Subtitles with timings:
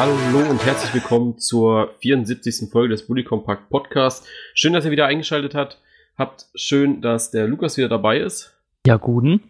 [0.00, 2.70] Hallo und herzlich willkommen zur 74.
[2.70, 4.26] Folge des Bully Compact Podcast.
[4.54, 5.78] Schön, dass ihr wieder eingeschaltet habt.
[6.16, 8.58] Habt schön, dass der Lukas wieder dabei ist.
[8.86, 9.42] Ja, guten.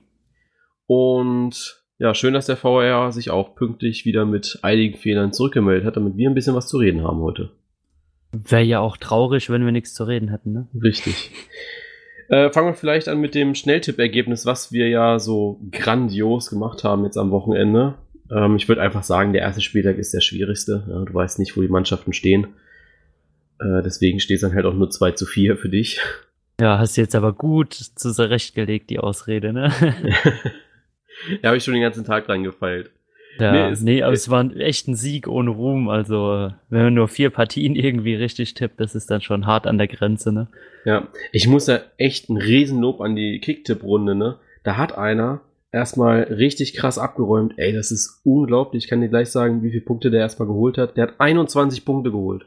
[0.88, 5.94] Und ja, schön, dass der VR sich auch pünktlich wieder mit einigen Fehlern zurückgemeldet hat,
[5.96, 7.52] damit wir ein bisschen was zu reden haben heute.
[8.32, 10.66] Wäre ja auch traurig, wenn wir nichts zu reden hätten, ne?
[10.82, 11.30] Richtig.
[12.28, 17.04] Äh, fangen wir vielleicht an mit dem Schnelltipp-Ergebnis, was wir ja so grandios gemacht haben
[17.04, 17.94] jetzt am Wochenende.
[18.30, 20.84] Ähm, ich würde einfach sagen, der erste Spieltag ist der schwierigste.
[20.88, 22.48] Ja, du weißt nicht, wo die Mannschaften stehen.
[23.58, 26.00] Äh, deswegen steht es dann halt auch nur 2 zu 4 für dich.
[26.60, 29.72] Ja, hast du jetzt aber gut zurechtgelegt, die Ausrede, ne?
[31.42, 32.90] ja, habe ich schon den ganzen Tag reingefeilt.
[33.38, 35.88] Ja, nee, ist, nee aber es war echt ein Sieg ohne Ruhm.
[35.88, 39.78] Also, wenn man nur vier Partien irgendwie richtig tippt, das ist dann schon hart an
[39.78, 40.48] der Grenze, ne?
[40.84, 44.36] Ja, ich muss da echt ein Riesenlob an die Kicktipp-Runde, ne?
[44.62, 45.40] Da hat einer
[45.72, 47.54] erstmal richtig krass abgeräumt.
[47.56, 48.84] Ey, das ist unglaublich.
[48.84, 50.96] Ich kann dir gleich sagen, wie viele Punkte der erstmal geholt hat.
[50.96, 52.46] Der hat 21 Punkte geholt.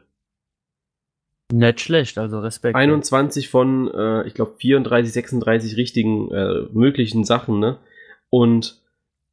[1.51, 2.75] Nicht schlecht, also Respekt.
[2.75, 7.77] 21 von, äh, ich glaube, 34, 36 richtigen äh, möglichen Sachen, ne?
[8.29, 8.81] Und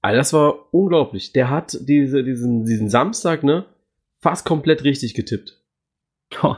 [0.03, 1.33] also das war unglaublich.
[1.33, 3.65] Der hat diese, diesen, diesen Samstag, ne,
[4.19, 5.63] fast komplett richtig getippt.
[6.43, 6.57] Oh.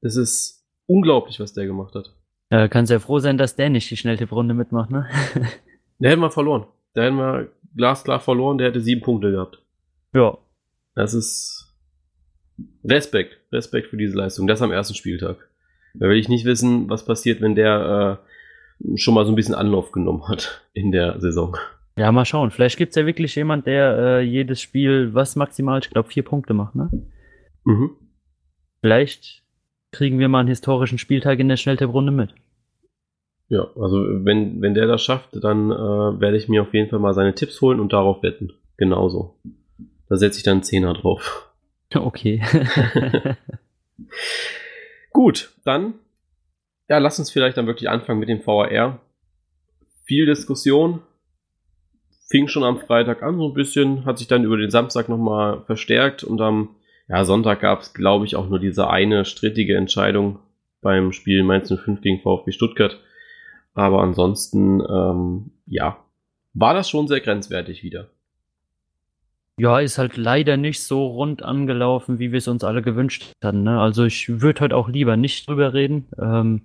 [0.00, 2.12] Das ist unglaublich, was der gemacht hat.
[2.50, 5.08] Ja, kannst ja froh sein, dass der nicht die Schnelltipprunde mitmacht, ne?
[6.02, 6.66] der hätten wir verloren.
[6.96, 9.62] Der hätten wir glasklar verloren, der hätte sieben Punkte gehabt.
[10.12, 10.36] Ja.
[10.94, 11.72] Das ist
[12.84, 14.46] Respekt, Respekt für diese Leistung.
[14.46, 15.48] Das am ersten Spieltag.
[15.94, 18.20] Da will ich nicht wissen, was passiert, wenn der
[18.84, 21.56] äh, schon mal so ein bisschen Anlauf genommen hat in der Saison.
[21.96, 22.50] Ja, mal schauen.
[22.50, 26.24] Vielleicht gibt es ja wirklich jemand, der äh, jedes Spiel, was maximal, ich glaube, vier
[26.24, 26.90] Punkte macht, ne?
[27.64, 27.90] Mhm.
[28.80, 29.44] Vielleicht
[29.92, 32.34] kriegen wir mal einen historischen Spieltag in der Schnelltipprunde mit.
[33.52, 37.00] Ja, also wenn, wenn der das schafft, dann äh, werde ich mir auf jeden Fall
[37.00, 38.54] mal seine Tipps holen und darauf wetten.
[38.78, 39.36] Genauso.
[40.08, 41.52] Da setze ich dann einen Zehner drauf.
[41.94, 42.42] Okay.
[45.12, 45.92] Gut, dann
[46.88, 49.00] ja, lass uns vielleicht dann wirklich anfangen mit dem VAR.
[50.04, 51.02] Viel Diskussion.
[52.30, 55.62] Fing schon am Freitag an, so ein bisschen, hat sich dann über den Samstag nochmal
[55.66, 56.76] verstärkt und am
[57.06, 60.38] ja, Sonntag gab es, glaube ich, auch nur diese eine strittige Entscheidung
[60.80, 62.98] beim Spiel Mainz 05 gegen VfB Stuttgart.
[63.74, 65.98] Aber ansonsten, ähm, ja,
[66.54, 68.08] war das schon sehr grenzwertig wieder.
[69.58, 73.62] Ja, ist halt leider nicht so rund angelaufen, wie wir es uns alle gewünscht hatten.
[73.62, 73.80] Ne?
[73.80, 76.06] Also ich würde heute auch lieber nicht drüber reden.
[76.18, 76.62] Ähm,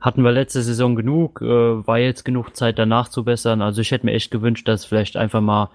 [0.00, 3.60] hatten wir letzte Saison genug, äh, war jetzt genug Zeit danach zu bessern.
[3.60, 5.70] Also ich hätte mir echt gewünscht, dass vielleicht einfach mal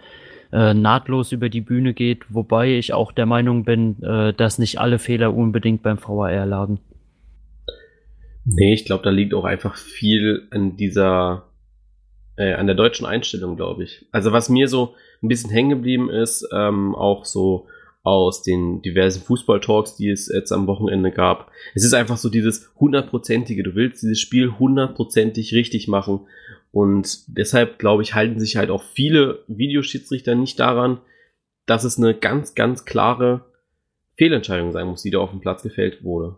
[0.54, 4.80] äh, nahtlos über die Bühne geht, wobei ich auch der Meinung bin, äh, dass nicht
[4.80, 6.80] alle Fehler unbedingt beim VAR lagen.
[8.46, 11.50] Nee, ich glaube, da liegt auch einfach viel an dieser
[12.36, 14.06] äh, an der deutschen Einstellung, glaube ich.
[14.12, 17.68] Also was mir so ein bisschen hängen geblieben ist, ähm, auch so
[18.04, 21.52] aus den diversen Fußballtalks, die es jetzt am Wochenende gab.
[21.74, 23.64] Es ist einfach so dieses hundertprozentige.
[23.64, 26.28] Du willst dieses Spiel hundertprozentig richtig machen.
[26.72, 31.00] Und deshalb, glaube ich, halten sich halt auch viele Videoschiedsrichter nicht daran,
[31.66, 33.46] dass es eine ganz, ganz klare
[34.18, 36.36] Fehlentscheidung sein muss, die da auf dem Platz gefällt wurde.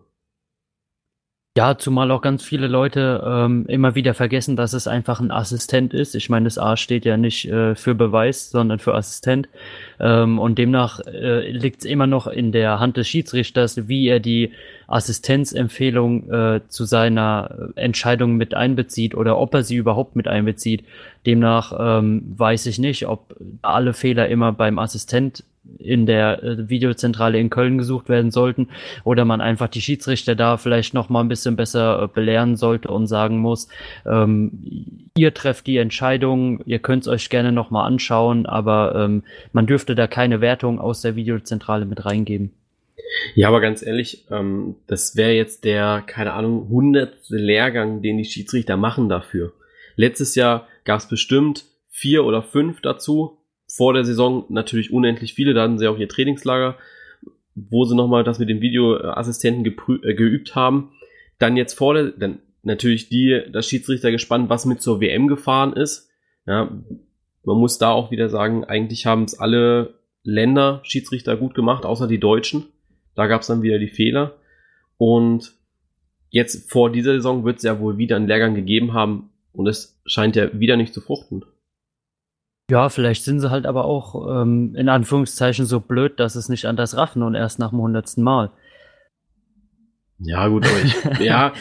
[1.58, 5.94] Ja, zumal auch ganz viele Leute ähm, immer wieder vergessen, dass es einfach ein Assistent
[5.94, 6.14] ist.
[6.14, 9.48] Ich meine, das A steht ja nicht äh, für Beweis, sondern für Assistent.
[9.98, 14.20] Ähm, und demnach äh, liegt es immer noch in der Hand des Schiedsrichters, wie er
[14.20, 14.52] die
[14.88, 20.84] Assistenzempfehlung äh, zu seiner Entscheidung mit einbezieht oder ob er sie überhaupt mit einbezieht.
[21.26, 25.46] Demnach ähm, weiß ich nicht, ob alle Fehler immer beim Assistent
[25.78, 28.70] in der äh, Videozentrale in Köln gesucht werden sollten
[29.04, 32.90] oder man einfach die Schiedsrichter da vielleicht noch mal ein bisschen besser äh, belehren sollte
[32.90, 33.68] und sagen muss,
[34.06, 39.24] ähm, ihr trefft die Entscheidung, ihr könnt es euch gerne noch mal anschauen, aber ähm,
[39.54, 42.52] man dürfte da keine Wertung aus der Videozentrale mit reingeben.
[43.34, 48.26] Ja, aber ganz ehrlich, ähm, das wäre jetzt der, keine Ahnung, hundertste Lehrgang, den die
[48.26, 49.54] Schiedsrichter machen dafür.
[49.96, 55.54] Letztes Jahr gab es bestimmt vier oder fünf dazu, vor der Saison natürlich unendlich viele,
[55.54, 56.78] da hatten sie auch ihr Trainingslager,
[57.56, 60.92] wo sie nochmal das mit dem Videoassistenten äh, geübt haben.
[61.40, 65.74] Dann jetzt vor der, dann natürlich die, das Schiedsrichter gespannt, was mit zur WM gefahren
[65.74, 66.10] ist.
[66.46, 66.70] Ja,
[67.44, 72.08] man muss da auch wieder sagen, eigentlich haben es alle Länder Schiedsrichter gut gemacht, außer
[72.08, 72.66] die Deutschen.
[73.14, 74.36] Da gab es dann wieder die Fehler.
[74.98, 75.54] Und
[76.30, 80.02] jetzt vor dieser Saison wird es ja wohl wieder einen Lehrgang gegeben haben und es
[80.06, 81.46] scheint ja wieder nicht zu fruchten.
[82.70, 86.66] Ja, vielleicht sind sie halt aber auch ähm, in Anführungszeichen so blöd, dass es nicht
[86.66, 88.52] anders raffen und erst nach dem hundertsten Mal.
[90.18, 91.54] Ja, gut, aber ich, ja,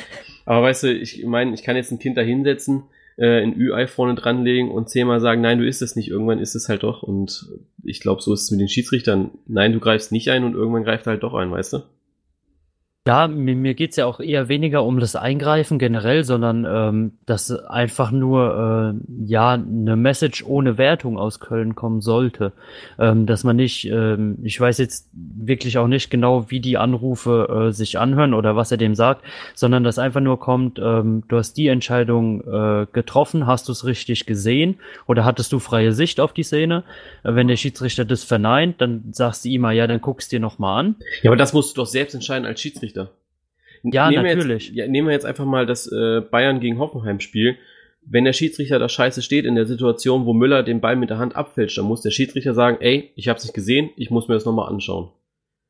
[0.46, 2.84] aber weißt du, ich meine, ich kann jetzt ein Kind da hinsetzen
[3.16, 6.54] äh, ein Ü-Ei vorne dranlegen und zehnmal sagen, nein, du isst es nicht, irgendwann ist
[6.54, 7.02] es halt doch.
[7.02, 7.48] Und
[7.82, 9.30] ich glaube, so ist es mit den Schiedsrichtern.
[9.46, 11.82] Nein, du greifst nicht ein und irgendwann greift er halt doch ein, weißt du?
[13.06, 17.50] Ja, mir, mir geht's ja auch eher weniger um das Eingreifen generell, sondern ähm, dass
[17.50, 22.52] einfach nur äh, ja eine Message ohne Wertung aus Köln kommen sollte.
[22.98, 27.66] Ähm, dass man nicht, ähm, ich weiß jetzt wirklich auch nicht genau, wie die Anrufe
[27.68, 29.22] äh, sich anhören oder was er dem sagt,
[29.54, 33.84] sondern dass einfach nur kommt, ähm, du hast die Entscheidung äh, getroffen, hast du es
[33.84, 36.84] richtig gesehen oder hattest du freie Sicht auf die Szene?
[37.22, 40.40] Äh, wenn der Schiedsrichter das verneint, dann sagst du ihm mal, ja, dann guckst dir
[40.40, 40.96] nochmal an.
[41.20, 42.93] Ja, aber das musst du doch selbst entscheiden als Schiedsrichter.
[43.82, 44.70] Ja, nehmen natürlich.
[44.70, 47.56] Wir jetzt, ja, nehmen wir jetzt einfach mal das äh, Bayern gegen Hoffenheim Spiel.
[48.06, 51.18] Wenn der Schiedsrichter da scheiße steht in der Situation, wo Müller den Ball mit der
[51.18, 54.34] Hand abfälscht, dann muss der Schiedsrichter sagen, ey, ich hab's nicht gesehen, ich muss mir
[54.34, 55.10] das nochmal anschauen.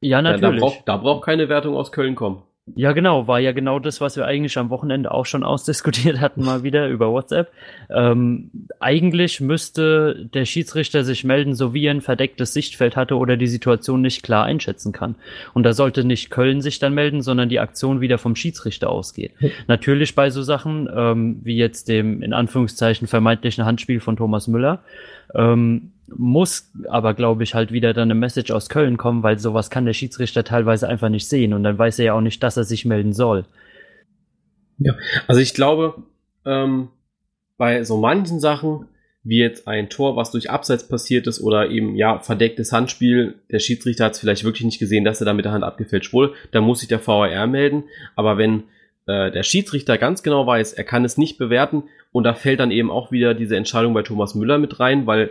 [0.01, 0.43] Ja, natürlich.
[0.43, 2.43] Ja, da, braucht, da braucht keine Wertung aus Köln kommen.
[2.77, 6.45] Ja, genau, war ja genau das, was wir eigentlich am Wochenende auch schon ausdiskutiert hatten,
[6.45, 7.53] mal wieder über WhatsApp.
[7.91, 8.51] Ähm,
[8.81, 13.49] eigentlich müsste der Schiedsrichter sich melden, so wie er ein verdecktes Sichtfeld hatte oder die
[13.49, 15.17] Situation nicht klar einschätzen kann.
[15.53, 19.33] Und da sollte nicht Köln sich dann melden, sondern die Aktion wieder vom Schiedsrichter ausgeht.
[19.67, 24.83] Natürlich bei so Sachen, ähm, wie jetzt dem in Anführungszeichen vermeintlichen Handspiel von Thomas Müller,
[25.35, 29.71] ähm, muss aber, glaube ich, halt wieder dann eine Message aus Köln kommen, weil sowas
[29.71, 32.57] kann der Schiedsrichter teilweise einfach nicht sehen und dann weiß er ja auch nicht, dass
[32.57, 33.47] er sich melden soll.
[34.79, 34.95] Ja,
[35.27, 36.03] also ich glaube,
[36.45, 36.89] ähm,
[37.57, 38.87] bei so manchen Sachen,
[39.23, 43.61] wie jetzt ein Tor, was durch Abseits passiert ist oder eben, ja, verdecktes Handspiel, der
[43.61, 46.35] Schiedsrichter hat es vielleicht wirklich nicht gesehen, dass er da mit der Hand abgefälscht wurde,
[46.51, 47.85] dann muss sich der VAR melden,
[48.17, 48.65] aber wenn
[49.07, 52.71] äh, der Schiedsrichter ganz genau weiß, er kann es nicht bewerten und da fällt dann
[52.71, 55.31] eben auch wieder diese Entscheidung bei Thomas Müller mit rein, weil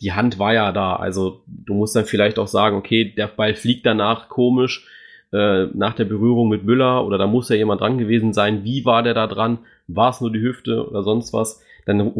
[0.00, 0.96] die Hand war ja da.
[0.96, 4.86] Also du musst dann vielleicht auch sagen, okay, der Ball fliegt danach komisch
[5.32, 8.64] äh, nach der Berührung mit Müller oder da muss ja jemand dran gewesen sein.
[8.64, 9.58] Wie war der da dran?
[9.86, 11.62] War es nur die Hüfte oder sonst was?
[11.86, 12.12] Dann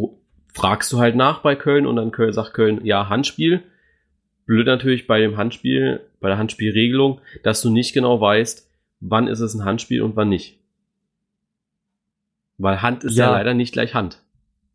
[0.54, 3.62] fragst du halt nach bei Köln und dann Köln, sagt Köln, ja, Handspiel.
[4.46, 8.70] Blöd natürlich bei dem Handspiel, bei der Handspielregelung, dass du nicht genau weißt,
[9.00, 10.60] wann ist es ein Handspiel und wann nicht.
[12.58, 14.22] Weil Hand ist ja, ja leider nicht gleich Hand.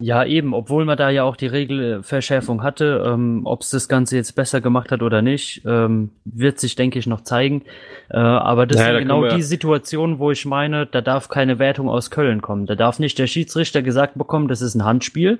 [0.01, 4.15] Ja, eben, obwohl man da ja auch die Regelverschärfung hatte, ähm, ob es das Ganze
[4.15, 7.61] jetzt besser gemacht hat oder nicht, ähm, wird sich, denke ich, noch zeigen.
[8.09, 11.87] Äh, aber das naja, sind genau die Situationen, wo ich meine, da darf keine Wertung
[11.87, 12.65] aus Köln kommen.
[12.65, 15.39] Da darf nicht der Schiedsrichter gesagt bekommen, das ist ein Handspiel.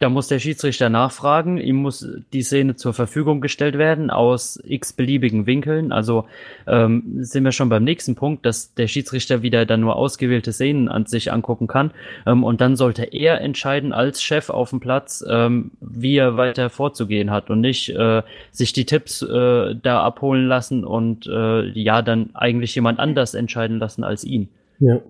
[0.00, 4.94] Da muss der Schiedsrichter nachfragen, ihm muss die Szene zur Verfügung gestellt werden aus x
[4.94, 5.92] beliebigen Winkeln.
[5.92, 6.24] Also
[6.66, 10.88] ähm, sind wir schon beim nächsten Punkt, dass der Schiedsrichter wieder dann nur ausgewählte Szenen
[10.88, 11.90] an sich angucken kann.
[12.26, 16.70] Ähm, und dann sollte er entscheiden als Chef auf dem Platz, ähm, wie er weiter
[16.70, 18.22] vorzugehen hat und nicht äh,
[18.52, 23.78] sich die Tipps äh, da abholen lassen und äh, ja dann eigentlich jemand anders entscheiden
[23.78, 24.48] lassen als ihn.
[24.78, 25.02] Ja.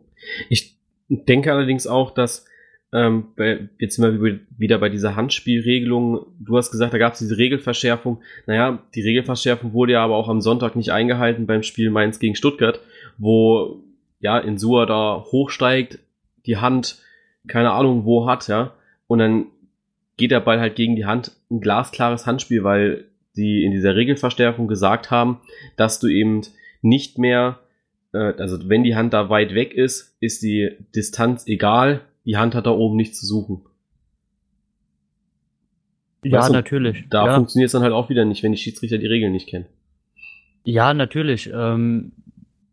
[0.48, 0.74] Ich
[1.08, 2.49] denke allerdings auch, dass
[2.92, 3.28] ähm,
[3.78, 6.26] jetzt sind wir wieder bei dieser Handspielregelung.
[6.40, 8.20] Du hast gesagt, da gab es diese Regelverschärfung.
[8.46, 12.34] Naja, die Regelverschärfung wurde ja aber auch am Sonntag nicht eingehalten beim Spiel Mainz gegen
[12.34, 12.80] Stuttgart,
[13.16, 13.82] wo
[14.18, 16.00] ja Insua da hochsteigt,
[16.46, 16.98] die Hand,
[17.46, 18.74] keine Ahnung wo hat, ja,
[19.06, 19.46] und dann
[20.16, 21.32] geht der Ball halt gegen die Hand.
[21.50, 23.04] Ein glasklares Handspiel, weil
[23.36, 25.40] die in dieser Regelverstärkung gesagt haben,
[25.76, 26.42] dass du eben
[26.82, 27.60] nicht mehr,
[28.12, 32.54] äh, also wenn die Hand da weit weg ist, ist die Distanz egal, die Hand
[32.54, 33.62] hat da oben nichts zu suchen.
[36.22, 37.04] Ja, weißt du, natürlich.
[37.08, 37.34] Da ja.
[37.34, 39.66] funktioniert es dann halt auch wieder nicht, wenn die Schiedsrichter die Regeln nicht kennen.
[40.64, 41.50] Ja, natürlich.
[41.52, 42.12] Ähm,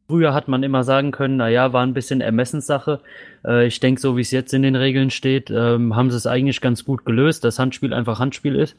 [0.08, 3.00] früher hat man immer sagen können, na ja, war ein bisschen Ermessenssache.
[3.46, 6.27] Äh, ich denke, so wie es jetzt in den Regeln steht, ähm, haben sie es
[6.27, 8.75] eigentlich ganz gut gelöst, dass Handspiel einfach Handspiel ist.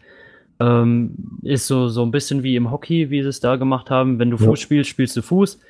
[0.60, 4.18] Ähm, ist so, so ein bisschen wie im Hockey, wie sie es da gemacht haben.
[4.18, 4.44] Wenn du ja.
[4.44, 5.60] Fuß spielst, spielst du Fuß.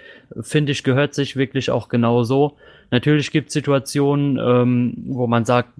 [0.40, 2.56] Finde ich, gehört sich wirklich auch genau so.
[2.90, 5.70] Natürlich gibt es Situationen, ähm, wo man sagt,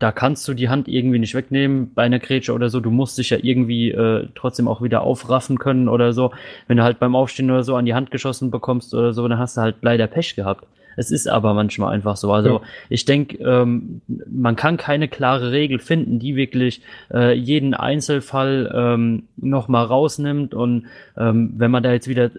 [0.00, 2.80] da kannst du die Hand irgendwie nicht wegnehmen bei einer Grätsche oder so.
[2.80, 6.32] Du musst dich ja irgendwie äh, trotzdem auch wieder aufraffen können oder so.
[6.66, 9.38] Wenn du halt beim Aufstehen oder so an die Hand geschossen bekommst oder so, dann
[9.38, 10.66] hast du halt leider Pech gehabt.
[10.96, 12.32] Es ist aber manchmal einfach so.
[12.32, 12.60] Also ja.
[12.88, 16.82] ich denke, ähm, man kann keine klare Regel finden, die wirklich
[17.12, 20.54] äh, jeden Einzelfall ähm, nochmal rausnimmt.
[20.54, 22.30] Und ähm, wenn man da jetzt wieder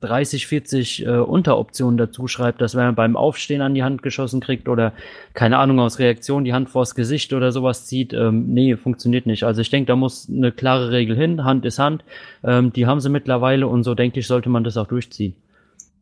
[0.00, 4.40] 30, 40 äh, Unteroptionen dazu schreibt, dass wenn man beim Aufstehen an die Hand geschossen
[4.40, 4.92] kriegt oder
[5.34, 9.44] keine Ahnung aus Reaktion die Hand vors Gesicht oder sowas zieht, ähm, nee, funktioniert nicht.
[9.44, 12.04] Also ich denke, da muss eine klare Regel hin, Hand ist Hand,
[12.42, 15.34] ähm, die haben sie mittlerweile und so denke ich, sollte man das auch durchziehen.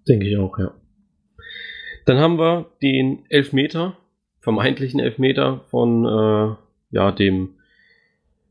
[0.09, 0.71] Denke ich auch, ja.
[2.09, 3.97] Dann haben wir den Elfmeter,
[4.41, 6.57] vermeintlichen Elfmeter von äh,
[6.91, 7.51] ja dem,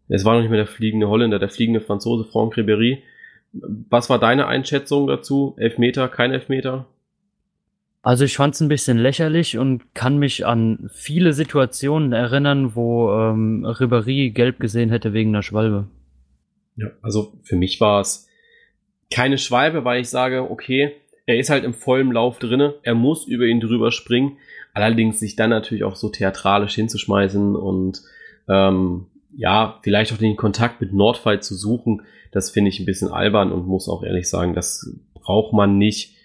[0.10, 3.00] es war noch nicht mehr der fliegende Holländer, der fliegende Franzose Franck Ribéry
[3.90, 5.56] was war deine Einschätzung dazu?
[5.58, 6.86] Elfmeter, kein Elfmeter?
[8.02, 13.12] Also ich fand es ein bisschen lächerlich und kann mich an viele Situationen erinnern, wo
[13.12, 15.88] ähm, Ribéry gelb gesehen hätte wegen einer Schwalbe.
[16.76, 18.28] Ja, also für mich war es
[19.12, 20.94] keine Schwalbe, weil ich sage, okay,
[21.27, 24.38] er ist halt im vollen Lauf drinne, er muss über ihn drüber springen,
[24.74, 28.01] allerdings sich dann natürlich auch so theatralisch hinzuschmeißen und
[28.50, 29.05] ähm,
[29.36, 33.51] ja, vielleicht auch den Kontakt mit Nordfight zu suchen, das finde ich ein bisschen albern
[33.51, 36.17] und muss auch ehrlich sagen, das braucht man nicht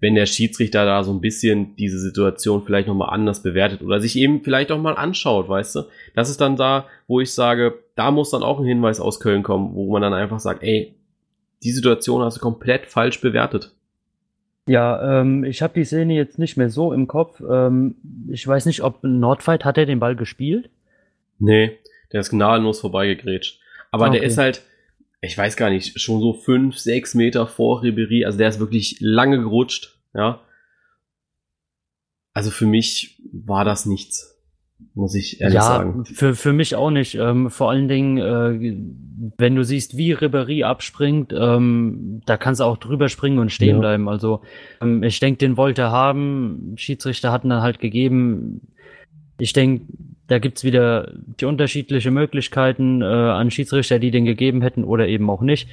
[0.00, 4.16] wenn der Schiedsrichter da so ein bisschen diese Situation vielleicht nochmal anders bewertet oder sich
[4.16, 5.82] eben vielleicht auch mal anschaut, weißt du?
[6.14, 9.42] Das ist dann da, wo ich sage, da muss dann auch ein Hinweis aus Köln
[9.42, 10.94] kommen, wo man dann einfach sagt, ey,
[11.64, 13.72] die Situation hast du komplett falsch bewertet.
[14.68, 17.40] Ja, ähm, ich habe die Szene jetzt nicht mehr so im Kopf.
[17.40, 17.96] Ähm,
[18.28, 20.70] ich weiß nicht, ob Nordfight hat er den Ball gespielt?
[21.38, 21.78] Nee,
[22.12, 23.60] der ist gnadenlos vorbeigegrätscht.
[23.90, 24.18] Aber okay.
[24.18, 24.62] der ist halt,
[25.20, 28.24] ich weiß gar nicht, schon so fünf, sechs Meter vor Ribery.
[28.24, 30.40] Also der ist wirklich lange gerutscht, ja.
[32.34, 34.37] Also für mich war das nichts,
[34.94, 36.04] muss ich ehrlich ja, sagen.
[36.04, 37.14] Für, für mich auch nicht.
[37.14, 38.76] Ähm, vor allen Dingen, äh,
[39.36, 43.76] wenn du siehst, wie Ribery abspringt, ähm, da kannst du auch drüber springen und stehen
[43.76, 43.78] ja.
[43.80, 44.08] bleiben.
[44.08, 44.42] Also
[44.80, 46.74] ähm, ich denke, den wollte er haben.
[46.76, 48.68] Schiedsrichter hatten dann halt gegeben.
[49.38, 49.84] Ich denke,
[50.26, 55.30] da gibt's wieder die unterschiedliche Möglichkeiten äh, an Schiedsrichter, die den gegeben hätten oder eben
[55.30, 55.68] auch nicht.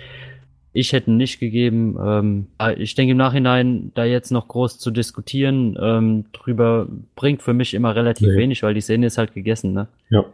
[0.78, 1.98] Ich hätte nicht gegeben.
[2.04, 7.54] Ähm, ich denke im Nachhinein, da jetzt noch groß zu diskutieren, ähm, drüber bringt für
[7.54, 8.36] mich immer relativ nee.
[8.36, 9.88] wenig, weil die Szene ist halt gegessen, ne?
[10.10, 10.26] Ja.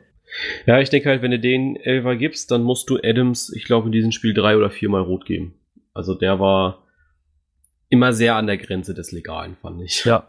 [0.66, 3.86] Ja, ich denke halt, wenn du den Elfer gibst, dann musst du Adams, ich glaube,
[3.88, 5.54] in diesem Spiel drei oder viermal rot geben.
[5.94, 6.88] Also der war
[7.90, 10.06] immer sehr an der Grenze des Legalen, fand ich.
[10.06, 10.28] Ja,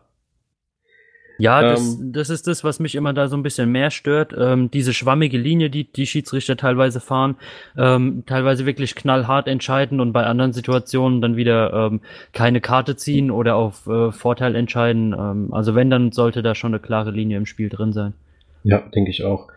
[1.43, 4.33] ja, das, ähm, das ist das, was mich immer da so ein bisschen mehr stört.
[4.39, 7.35] Ähm, diese schwammige Linie, die die Schiedsrichter teilweise fahren,
[7.77, 12.01] ähm, teilweise wirklich knallhart entscheiden und bei anderen Situationen dann wieder ähm,
[12.33, 15.17] keine Karte ziehen oder auf äh, Vorteil entscheiden.
[15.19, 18.15] Ähm, also wenn, dann sollte da schon eine klare Linie im Spiel drin sein.
[18.63, 19.49] Ja, denke ich auch.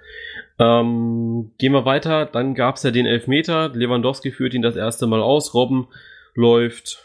[0.57, 2.25] Ähm, gehen wir weiter.
[2.25, 3.69] Dann gab es ja den Elfmeter.
[3.69, 5.53] Lewandowski führt ihn das erste Mal aus.
[5.53, 5.87] Robben
[6.33, 7.03] läuft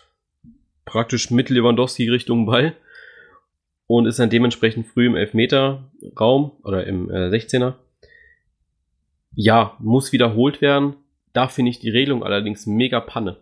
[0.86, 2.72] praktisch mit Lewandowski Richtung Ball
[3.90, 7.74] und ist dann dementsprechend früh im Elfmeter-Raum oder im äh, 16er.
[9.34, 10.94] Ja, muss wiederholt werden.
[11.32, 13.38] Da finde ich die Regelung allerdings mega Panne.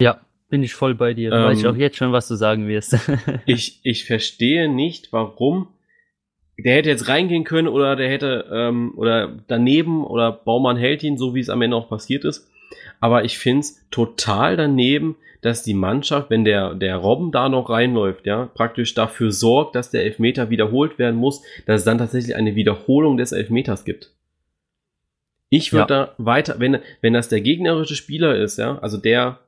[0.00, 1.32] Ja, bin ich voll bei dir.
[1.32, 2.96] Ähm, Weiß ich auch jetzt schon, was du sagen wirst.
[3.46, 5.66] ich, ich verstehe nicht, warum.
[6.56, 11.18] Der hätte jetzt reingehen können oder der hätte, ähm, oder daneben oder Baumann hält ihn,
[11.18, 12.48] so wie es am Ende auch passiert ist.
[13.00, 17.70] Aber ich finde es total daneben, dass die Mannschaft, wenn der, der Robben da noch
[17.70, 22.34] reinläuft, ja, praktisch dafür sorgt, dass der Elfmeter wiederholt werden muss, dass es dann tatsächlich
[22.34, 24.12] eine Wiederholung des Elfmeters gibt.
[25.48, 26.06] Ich würde ja.
[26.06, 29.38] da weiter, wenn, wenn das der gegnerische Spieler ist, ja, also der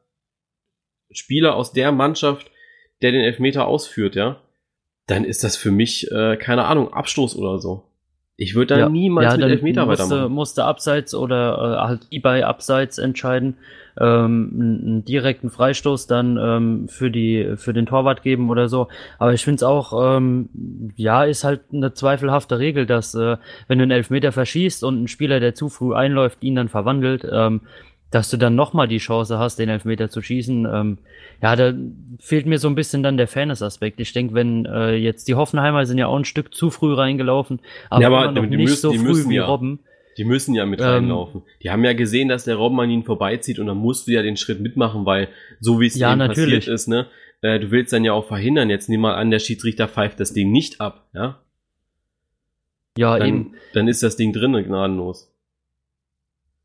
[1.11, 2.51] Spieler aus der Mannschaft,
[3.03, 4.41] der den Elfmeter ausführt, ja,
[5.07, 7.90] dann ist das für mich, äh, keine Ahnung, Abstoß oder so.
[8.41, 8.89] Ich würde da ja.
[8.89, 10.33] niemals ja, mit Elfmeter musste, weitermachen.
[10.33, 13.59] Musste abseits oder äh, halt bei abseits entscheiden,
[14.01, 18.89] ähm, einen direkten Freistoß dann ähm, für die für den Torwart geben oder so.
[19.19, 20.49] Aber ich finde es auch, ähm,
[20.97, 23.37] ja, ist halt eine zweifelhafte Regel, dass äh,
[23.69, 27.29] wenn du einen Elfmeter verschießt und ein Spieler, der zu früh einläuft, ihn dann verwandelt,
[27.31, 27.61] ähm,
[28.11, 30.67] dass du dann nochmal die Chance hast, den Elfmeter zu schießen.
[30.73, 30.99] Ähm,
[31.43, 31.73] ja, da
[32.19, 34.01] fehlt mir so ein bisschen dann der Fairness-Aspekt.
[34.01, 37.61] Ich denke, wenn äh, jetzt die Hoffenheimer sind ja auch ein Stück zu früh reingelaufen,
[37.89, 39.81] aber, ja, aber noch nicht müssen, so früh wie ja, Robben.
[40.19, 41.43] Die müssen ja mit ähm, reinlaufen.
[41.63, 44.23] Die haben ja gesehen, dass der Robben an ihnen vorbeizieht und dann musst du ja
[44.23, 45.29] den Schritt mitmachen, weil
[45.61, 47.07] so wie es ja, passiert ist, ne,
[47.43, 48.71] äh, du willst dann ja auch verhindern.
[48.71, 51.39] Jetzt nimm mal an, der Schiedsrichter pfeift das Ding nicht ab, ja?
[52.99, 53.55] Ja, dann, eben.
[53.73, 55.30] Dann ist das Ding drinnen gnadenlos.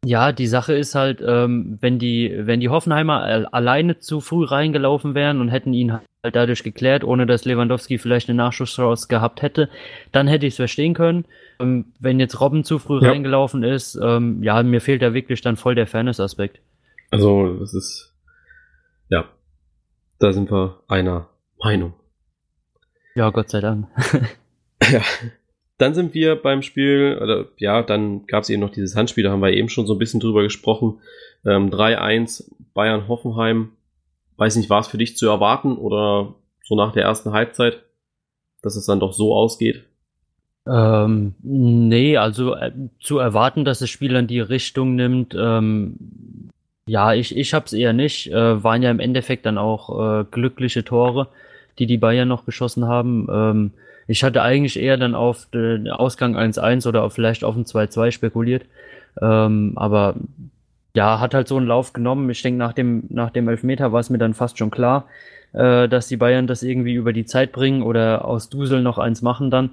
[0.06, 5.16] Ja, die Sache ist halt, ähm, wenn die, wenn die Hoffenheimer alleine zu früh reingelaufen
[5.16, 9.70] wären und hätten ihn halt dadurch geklärt, ohne dass Lewandowski vielleicht eine Nachschusschance gehabt hätte,
[10.12, 11.26] dann hätte ich es verstehen können.
[11.60, 13.10] Ähm, wenn jetzt Robben zu früh ja.
[13.10, 16.60] reingelaufen ist, ähm, ja, mir fehlt da wirklich dann voll der Fairness-Aspekt.
[17.12, 18.14] Also, das ist,
[19.10, 19.26] ja,
[20.20, 21.94] da sind wir einer Meinung.
[23.16, 23.88] Ja, Gott sei Dank.
[24.92, 25.02] ja,
[25.78, 29.32] dann sind wir beim Spiel, oder ja, dann gab es eben noch dieses Handspiel, da
[29.32, 31.00] haben wir eben schon so ein bisschen drüber gesprochen.
[31.46, 33.72] Ähm, 3-1 Bayern-Hoffenheim.
[34.38, 37.84] Weiß nicht, war es für dich zu erwarten oder so nach der ersten Halbzeit,
[38.62, 39.84] dass es dann doch so ausgeht?
[40.68, 46.50] Ähm, nee, also äh, zu erwarten, dass das Spiel dann die Richtung nimmt, ähm,
[46.88, 48.32] ja, ich, ich hab's eher nicht.
[48.32, 51.28] Äh, waren ja im Endeffekt dann auch äh, glückliche Tore,
[51.80, 53.28] die die Bayern noch geschossen haben.
[53.32, 53.72] Ähm,
[54.08, 58.66] ich hatte eigentlich eher dann auf den Ausgang 1-1 oder vielleicht auf ein 2-2 spekuliert.
[59.22, 60.16] Ähm, aber
[60.96, 62.30] ja, hat halt so einen Lauf genommen.
[62.30, 65.08] Ich denke, nach dem, nach dem Elfmeter war es mir dann fast schon klar.
[65.54, 69.22] äh, dass die Bayern das irgendwie über die Zeit bringen oder aus Dusel noch eins
[69.22, 69.72] machen dann.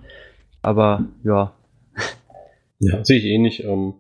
[0.63, 1.55] Aber ja.
[2.79, 3.65] Ja, sehe ich ähnlich.
[3.65, 3.95] Ähm,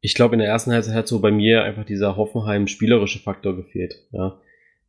[0.00, 3.56] ich glaube, in der ersten Halbzeit hat so bei mir einfach dieser Hoffenheim spielerische Faktor
[3.56, 3.94] gefehlt.
[4.12, 4.38] Ja,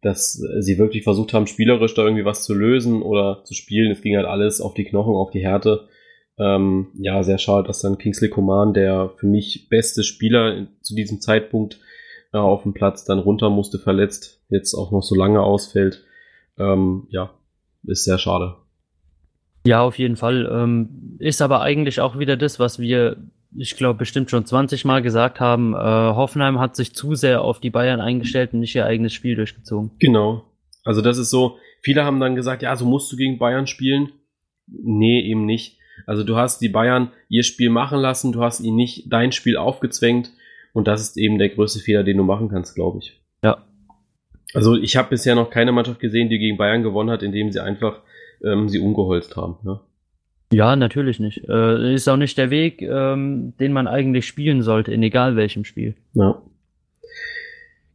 [0.02, 3.92] dass sie wirklich versucht haben, spielerisch da irgendwie was zu lösen oder zu spielen.
[3.92, 5.88] Es ging halt alles auf die Knochen, auf die Härte.
[6.40, 11.22] Ähm, ja, sehr schade, dass dann Kingsley Coman, der für mich beste Spieler zu diesem
[11.22, 11.80] Zeitpunkt
[12.34, 16.04] äh, auf dem Platz, dann runter musste, verletzt, jetzt auch noch so lange ausfällt.
[16.58, 17.32] Ähm, ja,
[17.84, 18.56] ist sehr schade.
[19.66, 20.50] Ja, auf jeden Fall.
[20.52, 23.18] Ähm, ist aber eigentlich auch wieder das, was wir
[23.56, 27.60] ich glaube, bestimmt schon 20 Mal gesagt haben, äh, Hoffenheim hat sich zu sehr auf
[27.60, 29.92] die Bayern eingestellt und nicht ihr eigenes Spiel durchgezogen.
[30.00, 30.46] Genau.
[30.84, 34.12] Also das ist so, viele haben dann gesagt, ja, so musst du gegen Bayern spielen.
[34.68, 35.78] Nee, eben nicht.
[36.08, 39.58] Also du hast die Bayern ihr Spiel machen lassen, du hast ihnen nicht dein Spiel
[39.58, 40.32] aufgezwängt
[40.74, 43.22] und das ist eben der größte Fehler, den du machen kannst, glaube ich.
[43.44, 43.66] Ja.
[44.54, 47.62] Also ich habe bisher noch keine Mannschaft gesehen, die gegen Bayern gewonnen hat, indem sie
[47.62, 48.02] einfach
[48.44, 49.58] ähm, sie umgeholzt haben.
[49.64, 49.80] Ne?
[50.52, 51.48] Ja, natürlich nicht.
[51.48, 55.64] Äh, ist auch nicht der Weg, ähm, den man eigentlich spielen sollte, in egal welchem
[55.64, 55.96] Spiel.
[56.14, 56.42] Ja.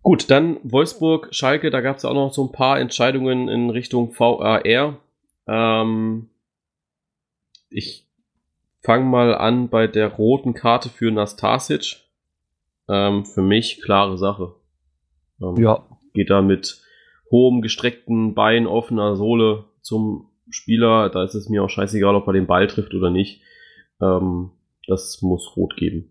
[0.02, 4.14] Gut, dann Wolfsburg, Schalke, da gab es auch noch so ein paar Entscheidungen in Richtung
[4.16, 4.64] VAR.
[5.46, 6.30] Ähm,
[7.68, 8.06] ich
[8.82, 11.96] fange mal an bei der roten Karte für Nastasic.
[12.88, 14.54] Ähm, für mich klare Sache.
[15.42, 15.84] Ähm, ja.
[16.14, 16.80] Geht da mit
[17.30, 22.33] hohem gestreckten Bein, offener Sohle zum Spieler, da ist es mir auch scheißegal, ob er
[22.33, 23.43] den Ball trifft oder nicht.
[24.00, 24.50] Ähm,
[24.87, 26.11] das muss rot geben.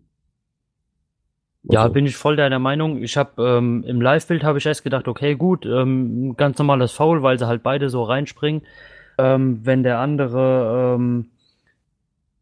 [1.68, 1.74] Also.
[1.74, 3.02] Ja, bin ich voll deiner Meinung.
[3.02, 7.22] Ich habe ähm, im Live-Bild habe ich erst gedacht, okay, gut, ähm, ganz normales Foul,
[7.22, 8.62] weil sie halt beide so reinspringen.
[9.18, 11.30] Ähm, wenn der andere ähm,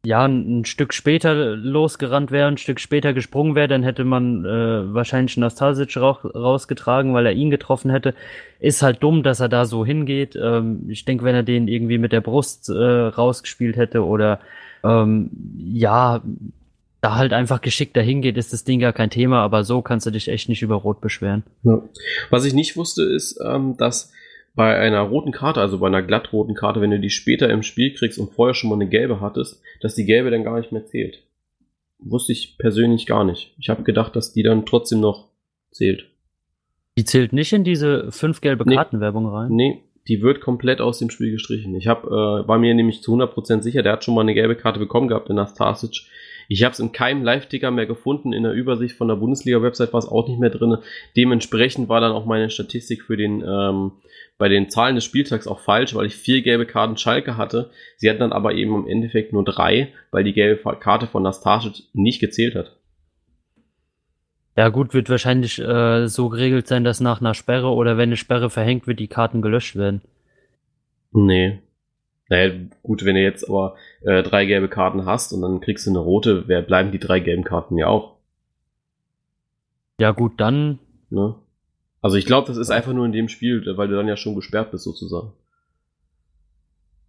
[0.05, 4.95] ja, ein Stück später losgerannt wäre, ein Stück später gesprungen wäre, dann hätte man äh,
[4.95, 8.15] wahrscheinlich Nastasic ra rausgetragen, weil er ihn getroffen hätte.
[8.61, 10.37] Ist halt dumm, dass er da so hingeht.
[10.37, 14.41] Ähm, ich denke, wenn er den irgendwie mit der Brust äh, rausgespielt hätte oder
[14.85, 16.23] ähm, ja,
[17.01, 20.07] da halt einfach geschickt dahin geht, ist das Ding gar kein Thema, aber so kannst
[20.07, 21.45] du dich echt nicht über Rot beschweren.
[21.63, 21.83] Ja.
[22.31, 24.13] Was ich nicht wusste, ist, ähm, dass
[24.55, 27.93] bei einer roten Karte, also bei einer glattroten Karte, wenn du die später im Spiel
[27.95, 30.85] kriegst und vorher schon mal eine gelbe hattest, dass die gelbe dann gar nicht mehr
[30.85, 31.23] zählt.
[31.99, 33.55] Wusste ich persönlich gar nicht.
[33.59, 35.29] Ich habe gedacht, dass die dann trotzdem noch
[35.71, 36.07] zählt.
[36.97, 39.51] Die zählt nicht in diese fünf gelbe Kartenwerbung rein?
[39.51, 41.75] Nee, die wird komplett aus dem Spiel gestrichen.
[41.75, 44.55] Ich hab, äh, war mir nämlich zu 100% sicher, der hat schon mal eine gelbe
[44.55, 46.03] Karte bekommen gehabt in Nastasic.
[46.49, 48.33] Ich habe es in keinem Live-Ticker mehr gefunden.
[48.33, 50.79] In der Übersicht von der Bundesliga-Website war es auch nicht mehr drin.
[51.17, 53.93] Dementsprechend war dann auch meine Statistik für den ähm,
[54.37, 57.71] bei den Zahlen des Spieltags auch falsch, weil ich vier gelbe Karten Schalke hatte.
[57.97, 61.85] Sie hatten dann aber eben im Endeffekt nur drei, weil die gelbe Karte von Nastasic
[61.93, 62.77] nicht gezählt hat.
[64.57, 68.17] Ja gut, wird wahrscheinlich äh, so geregelt sein, dass nach einer Sperre oder wenn eine
[68.17, 70.01] Sperre verhängt wird, die Karten gelöscht werden.
[71.13, 71.61] Nee,
[72.29, 75.91] naja, gut, wenn du jetzt aber äh, drei gelbe Karten hast und dann kriegst du
[75.91, 78.17] eine rote, wer bleiben die drei gelben Karten ja auch.
[80.01, 80.79] Ja, gut, dann.
[81.11, 81.35] Ne?
[82.01, 84.35] Also ich glaube, das ist einfach nur in dem Spiel, weil du dann ja schon
[84.35, 85.33] gesperrt bist, sozusagen.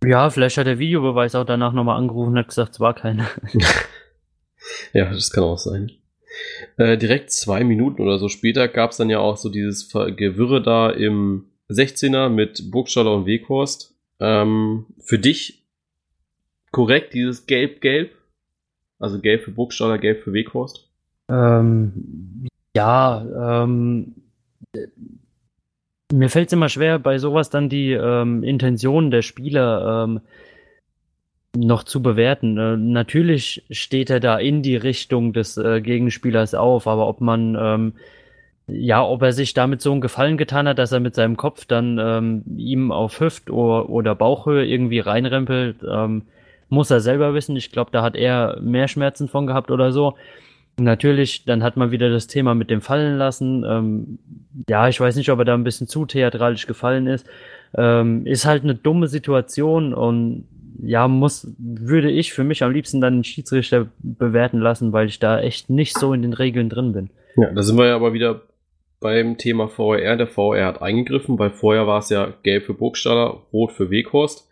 [0.06, 3.28] Ja, vielleicht hat der Videobeweis auch danach nochmal angerufen und hat gesagt, es war keiner.
[4.94, 5.92] ja, das kann auch sein.
[6.78, 10.62] Äh, direkt zwei Minuten oder so später gab es dann ja auch so dieses Gewirre
[10.62, 13.95] da im 16er mit Burgstaller und Weghorst.
[14.20, 15.64] Ähm, für dich
[16.72, 18.12] korrekt dieses Gelb-Gelb?
[19.00, 20.90] Also Gelb für Burgstaller, Gelb für Weghorst?
[21.30, 24.16] Ähm, ja, ähm,
[26.12, 30.22] mir fällt es immer schwer, bei sowas dann die ähm, Intentionen der Spieler ähm,
[31.56, 32.58] noch zu bewerten.
[32.58, 37.58] Äh, natürlich steht er da in die Richtung des äh, Gegenspielers auf, aber ob man
[37.60, 37.94] ähm,
[38.68, 41.66] ja, ob er sich damit so einen Gefallen getan hat, dass er mit seinem Kopf
[41.66, 46.24] dann ähm, ihm auf Hüft- oder, oder Bauchhöhe irgendwie reinrempelt, ähm,
[46.70, 47.56] muss er selber wissen.
[47.56, 50.16] Ich glaube, da hat er mehr Schmerzen von gehabt oder so.
[50.78, 53.64] Natürlich, dann hat man wieder das Thema mit dem Fallen lassen.
[53.64, 54.20] Ähm,
[54.68, 57.28] ja, ich weiß nicht, ob er da ein bisschen zu theatralisch gefallen ist.
[57.78, 60.48] Ähm, ist halt eine dumme Situation und
[60.82, 65.20] ja, muss, würde ich für mich am liebsten dann den Schiedsrichter bewerten lassen, weil ich
[65.20, 67.10] da echt nicht so in den Regeln drin bin.
[67.38, 68.42] Ja, da sind wir ja aber wieder
[69.00, 70.16] beim Thema VR.
[70.16, 74.50] Der VR hat eingegriffen, weil vorher war es ja gelb für Burgstaller, rot für Weghorst.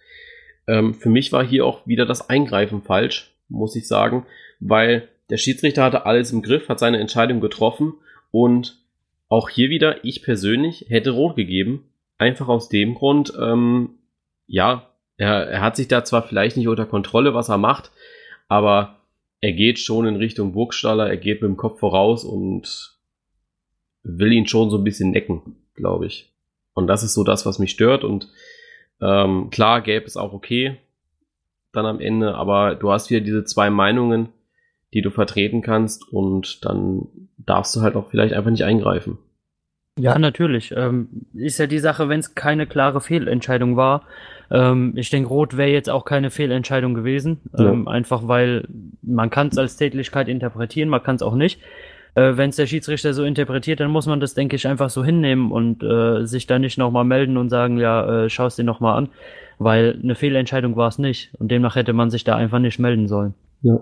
[0.68, 4.26] Ähm, für mich war hier auch wieder das Eingreifen falsch, muss ich sagen,
[4.60, 7.94] weil der Schiedsrichter hatte alles im Griff, hat seine Entscheidung getroffen
[8.32, 8.78] und
[9.30, 11.90] auch hier wieder, ich persönlich hätte rot gegeben.
[12.18, 13.96] Einfach aus dem Grund, ähm,
[14.48, 17.92] ja, er, er hat sich da zwar vielleicht nicht unter Kontrolle, was er macht,
[18.48, 18.98] aber
[19.42, 22.93] er geht schon in Richtung Burgstaller, er geht mit dem Kopf voraus und
[24.04, 26.32] will ihn schon so ein bisschen necken, glaube ich.
[26.74, 28.04] Und das ist so das, was mich stört.
[28.04, 28.30] Und
[29.02, 30.78] ähm, klar, Gelb ist auch okay
[31.74, 34.30] dann am Ende, aber du hast wieder diese zwei Meinungen,
[34.94, 39.18] die du vertreten kannst und dann darfst du halt auch vielleicht einfach nicht eingreifen.
[40.00, 40.74] Ja, natürlich.
[40.76, 44.04] Ähm, ist ja die Sache, wenn es keine klare Fehlentscheidung war.
[44.50, 47.42] Ähm, ich denke, Rot wäre jetzt auch keine Fehlentscheidung gewesen.
[47.58, 47.72] Ja.
[47.72, 48.68] Ähm, einfach weil
[49.02, 51.60] man kann es als Tätlichkeit interpretieren, man kann es auch nicht.
[52.16, 55.04] Äh, wenn es der Schiedsrichter so interpretiert, dann muss man das, denke ich, einfach so
[55.04, 58.64] hinnehmen und äh, sich da nicht nochmal melden und sagen, ja, äh, schau es dir
[58.64, 59.10] nochmal an.
[59.60, 61.34] Weil eine Fehlentscheidung war es nicht.
[61.40, 63.34] Und demnach hätte man sich da einfach nicht melden sollen.
[63.62, 63.80] Ja.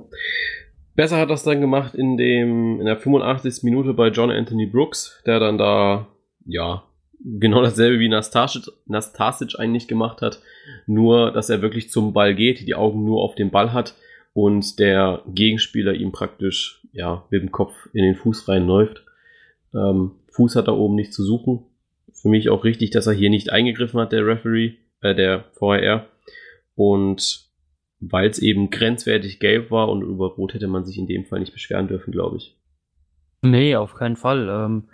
[0.95, 3.63] Besser hat das dann gemacht in dem, in der 85.
[3.63, 6.07] Minute bei John Anthony Brooks, der dann da,
[6.45, 6.83] ja,
[7.23, 10.39] genau dasselbe wie Nastasic, Nastasic eigentlich gemacht hat,
[10.87, 13.95] nur, dass er wirklich zum Ball geht, die Augen nur auf den Ball hat
[14.33, 19.03] und der Gegenspieler ihm praktisch, ja, mit dem Kopf in den Fuß reinläuft.
[19.73, 21.65] Ähm, Fuß hat da oben nicht zu suchen.
[22.13, 26.07] Für mich auch richtig, dass er hier nicht eingegriffen hat, der Referee, äh, der VRR.
[26.75, 27.49] Und
[27.99, 31.39] weil es eben grenzwertig gelb war und über Rot hätte man sich in dem Fall
[31.39, 32.57] nicht beschweren dürfen, glaube ich.
[33.43, 34.49] Nee, auf keinen Fall.
[34.49, 34.89] Ähm,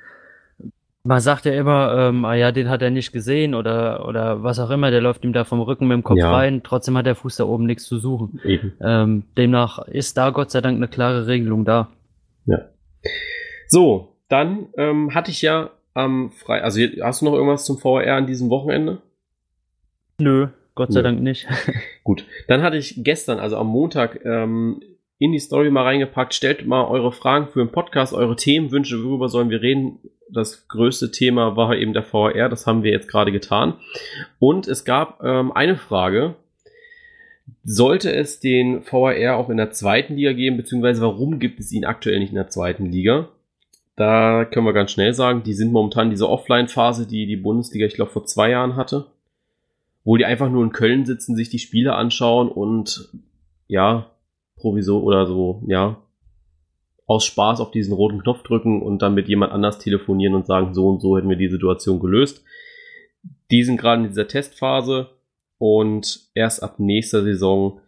[1.07, 4.59] man sagt ja immer, ähm, ah ja, den hat er nicht gesehen oder, oder was
[4.59, 6.35] auch immer, der läuft ihm da vom Rücken mit dem Kopf ja.
[6.35, 8.41] rein, trotzdem hat der Fuß da oben nichts zu suchen.
[8.43, 8.73] Eben.
[8.81, 11.89] Ähm, demnach ist da Gott sei Dank eine klare Regelung da.
[12.45, 12.69] Ja.
[13.67, 18.15] So, dann ähm, hatte ich ja am Frei, also hast du noch irgendwas zum VR
[18.15, 19.01] an diesem Wochenende?
[20.19, 21.01] Nö, Gott sei.
[21.01, 21.47] Dank nicht.
[22.03, 24.81] Gut, dann hatte ich gestern, also am Montag, ähm,
[25.19, 26.33] in die Story mal reingepackt.
[26.33, 29.99] Stellt mal eure Fragen für den Podcast, eure Themenwünsche, worüber sollen wir reden.
[30.29, 33.75] Das größte Thema war eben der VR, das haben wir jetzt gerade getan.
[34.39, 36.35] Und es gab ähm, eine Frage.
[37.63, 41.85] Sollte es den VR auch in der zweiten Liga geben, beziehungsweise warum gibt es ihn
[41.85, 43.29] aktuell nicht in der zweiten Liga?
[43.95, 47.95] Da können wir ganz schnell sagen, die sind momentan diese Offline-Phase, die die Bundesliga, ich
[47.95, 49.07] glaube, vor zwei Jahren hatte
[50.07, 53.09] wo die einfach nur in Köln sitzen, sich die Spiele anschauen und
[53.67, 54.09] ja,
[54.57, 56.01] Provisor oder so, ja,
[57.05, 60.73] aus Spaß auf diesen roten Knopf drücken und dann mit jemand anders telefonieren und sagen,
[60.73, 62.43] so und so hätten wir die Situation gelöst.
[63.49, 65.09] Die sind gerade in dieser Testphase
[65.57, 67.79] und erst ab nächster Saison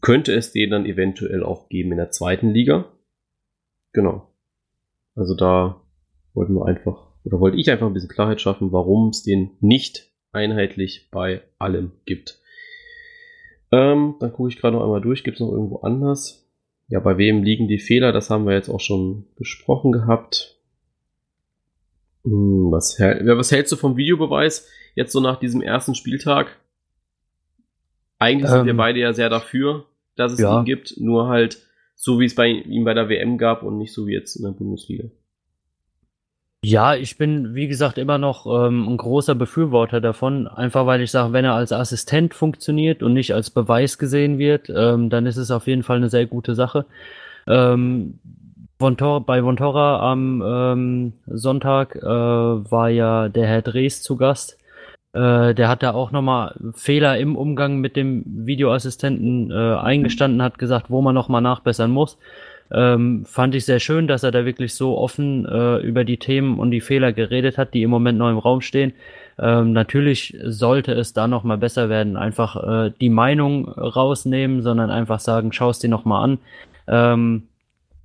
[0.00, 2.86] könnte es den dann eventuell auch geben in der zweiten Liga.
[3.92, 4.28] Genau.
[5.14, 5.80] Also da
[6.34, 10.12] wollten wir einfach, oder wollte ich einfach ein bisschen Klarheit schaffen, warum es den nicht
[10.32, 12.40] einheitlich bei allem gibt.
[13.70, 15.24] Ähm, dann gucke ich gerade noch einmal durch.
[15.24, 16.46] Gibt es noch irgendwo anders?
[16.88, 18.12] Ja, bei wem liegen die Fehler?
[18.12, 20.58] Das haben wir jetzt auch schon besprochen gehabt.
[22.24, 26.58] Hm, was, was hältst du vom Videobeweis jetzt so nach diesem ersten Spieltag?
[28.18, 29.84] Eigentlich ähm, sind wir ähm, beide ja sehr dafür,
[30.16, 30.58] dass es ja.
[30.58, 31.62] ihn gibt, nur halt
[31.94, 34.44] so wie es bei ihm bei der WM gab und nicht so wie jetzt in
[34.44, 35.10] der Bundesliga.
[36.64, 41.12] Ja, ich bin, wie gesagt, immer noch ähm, ein großer Befürworter davon, einfach weil ich
[41.12, 45.36] sage, wenn er als Assistent funktioniert und nicht als Beweis gesehen wird, ähm, dann ist
[45.36, 46.84] es auf jeden Fall eine sehr gute Sache.
[47.46, 48.18] Ähm,
[48.80, 54.58] Vontor bei Vontora am ähm, Sonntag äh, war ja der Herr Drees zu Gast.
[55.12, 60.58] Äh, der hat da auch nochmal Fehler im Umgang mit dem Videoassistenten äh, eingestanden, hat
[60.58, 62.18] gesagt, wo man nochmal nachbessern muss.
[62.70, 66.58] Ähm, fand ich sehr schön, dass er da wirklich so offen äh, über die Themen
[66.58, 68.92] und die Fehler geredet hat, die im Moment noch im Raum stehen.
[69.38, 72.16] Ähm, natürlich sollte es da noch mal besser werden.
[72.16, 76.38] Einfach äh, die Meinung rausnehmen, sondern einfach sagen, schau es dir noch mal an.
[76.86, 77.44] Ähm,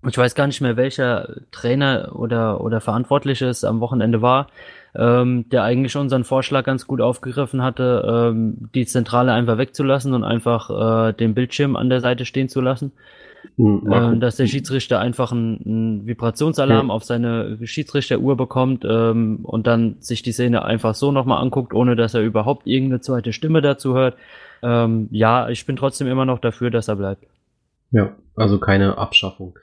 [0.08, 4.48] ich weiß gar nicht mehr, welcher Trainer oder, oder Verantwortliche es am Wochenende war,
[4.96, 10.24] ähm, der eigentlich unseren Vorschlag ganz gut aufgegriffen hatte, ähm, die Zentrale einfach wegzulassen und
[10.24, 12.92] einfach äh, den Bildschirm an der Seite stehen zu lassen.
[13.58, 16.94] Äh, dass der Schiedsrichter einfach einen, Vibrationsalarm ja.
[16.94, 21.96] auf seine Schiedsrichteruhr bekommt ähm, und dann sich die Szene einfach so nochmal anguckt, ohne
[21.96, 24.18] dass er überhaupt irgendeine zweite Stimme dazu hört.
[24.62, 27.26] Ähm, ja, ich bin trotzdem immer noch dafür, dass er bleibt.
[27.92, 29.58] Ja, also keine Abschaffung.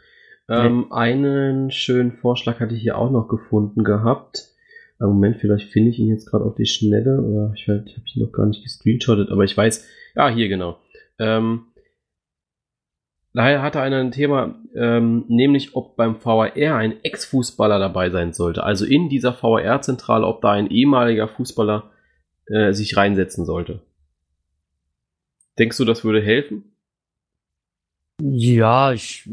[0.48, 0.94] Ähm, nee.
[0.94, 4.46] Einen schönen Vorschlag hatte ich hier auch noch gefunden gehabt.
[4.98, 8.22] Moment, vielleicht finde ich ihn jetzt gerade auf die Schnelle oder ich, ich habe ihn
[8.22, 10.78] noch gar nicht gescreenshottet, aber ich weiß, ja, hier genau.
[11.18, 11.62] Ähm,
[13.32, 18.64] Daher hatte einer ein Thema, ähm, nämlich ob beim VAR ein Ex-Fußballer dabei sein sollte.
[18.64, 21.90] Also in dieser VAR-Zentrale, ob da ein ehemaliger Fußballer
[22.46, 23.80] äh, sich reinsetzen sollte.
[25.58, 26.64] Denkst du, das würde helfen?
[28.20, 29.28] Ja, ich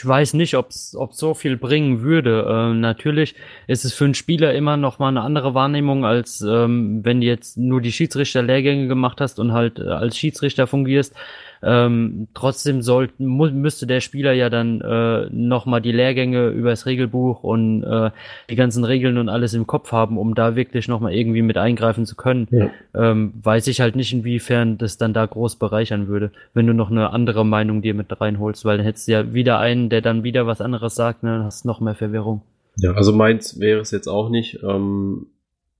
[0.00, 2.46] ich weiß nicht, ob es so viel bringen würde.
[2.48, 3.34] Äh, natürlich
[3.66, 7.26] ist es für einen Spieler immer noch mal eine andere Wahrnehmung, als ähm, wenn du
[7.26, 11.14] jetzt nur die Schiedsrichterlehrgänge gemacht hast und halt äh, als Schiedsrichter fungierst.
[11.62, 17.42] Ähm, trotzdem sollte, müsste der Spieler ja dann äh, nochmal die Lehrgänge über das Regelbuch
[17.42, 18.10] und äh,
[18.48, 22.06] die ganzen Regeln und alles im Kopf haben, um da wirklich nochmal irgendwie mit eingreifen
[22.06, 22.48] zu können.
[22.50, 22.70] Ja.
[22.94, 26.90] Ähm, weiß ich halt nicht, inwiefern das dann da groß bereichern würde, wenn du noch
[26.90, 30.24] eine andere Meinung dir mit reinholst, weil dann hättest du ja wieder einen, der dann
[30.24, 32.42] wieder was anderes sagt, ne, dann hast du noch mehr Verwirrung.
[32.76, 34.60] Ja, also meins wäre es jetzt auch nicht.
[34.62, 35.26] Ähm,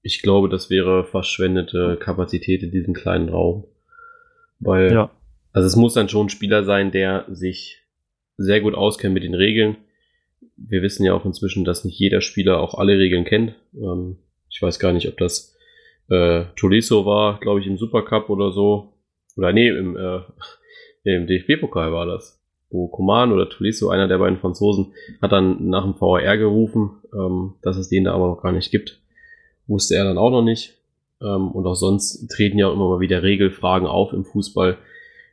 [0.02, 3.64] ich glaube, das wäre verschwendete Kapazität in diesem kleinen Raum.
[4.58, 5.10] Weil ja.
[5.52, 7.82] Also es muss dann schon ein Spieler sein, der sich
[8.36, 9.76] sehr gut auskennt mit den Regeln.
[10.56, 13.54] Wir wissen ja auch inzwischen, dass nicht jeder Spieler auch alle Regeln kennt.
[13.74, 15.56] Ähm, ich weiß gar nicht, ob das
[16.08, 18.92] äh, Tolisso war, glaube ich, im Supercup oder so.
[19.36, 20.20] Oder nee, im, äh,
[21.04, 22.40] im DFB-Pokal war das.
[22.70, 27.54] Wo Coman oder Tolisso, einer der beiden Franzosen, hat dann nach dem VAR gerufen, ähm,
[27.62, 29.00] dass es den da aber noch gar nicht gibt.
[29.66, 30.76] Wusste er dann auch noch nicht.
[31.20, 34.78] Ähm, und auch sonst treten ja immer mal wieder Regelfragen auf im Fußball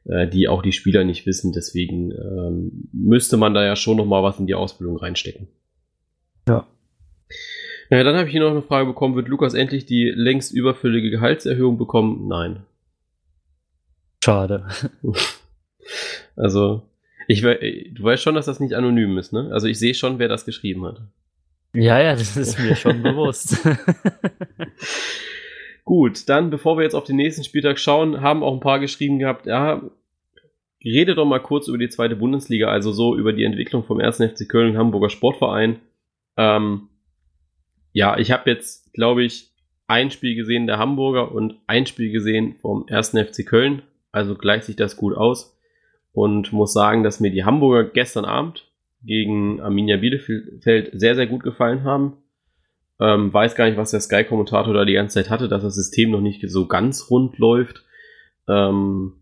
[0.10, 1.54] äh, die auch die Spieler nicht wissen.
[1.54, 5.48] Deswegen ähm, müsste man da ja schon noch mal was in die Ausbildung reinstecken.
[6.48, 6.65] Ja.
[7.89, 11.10] Ja, dann habe ich hier noch eine Frage bekommen, wird Lukas endlich die längst überfüllige
[11.10, 12.28] Gehaltserhöhung bekommen?
[12.28, 12.63] Nein.
[14.24, 14.67] Schade.
[16.36, 16.84] Also,
[17.28, 19.50] ich du weißt schon, dass das nicht anonym ist, ne?
[19.52, 21.02] Also ich sehe schon, wer das geschrieben hat.
[21.74, 23.58] Ja, ja, das ist mir schon bewusst.
[25.88, 29.19] Gut, dann, bevor wir jetzt auf den nächsten Spieltag schauen, haben auch ein paar geschrieben
[29.19, 29.82] gehabt, ja,
[30.84, 34.17] rede doch mal kurz über die zweite Bundesliga, also so über die Entwicklung vom 1.
[34.17, 35.80] FC Köln und Hamburger Sportverein.
[36.36, 36.89] Ähm,
[37.93, 39.50] ja, ich habe jetzt, glaube ich,
[39.88, 43.12] ein Spiel gesehen der Hamburger und ein Spiel gesehen vom 1.
[43.12, 43.82] FC Köln.
[44.12, 45.58] Also gleicht sich das gut aus.
[46.12, 48.69] Und muss sagen, dass mir die Hamburger gestern Abend
[49.06, 52.17] gegen Arminia Bielefeld sehr, sehr gut gefallen haben.
[52.99, 56.12] Ähm, weiß gar nicht, was der Sky-Kommentator da die ganze Zeit hatte, dass das System
[56.12, 57.86] noch nicht so ganz rund läuft.
[58.47, 59.13] Ähm,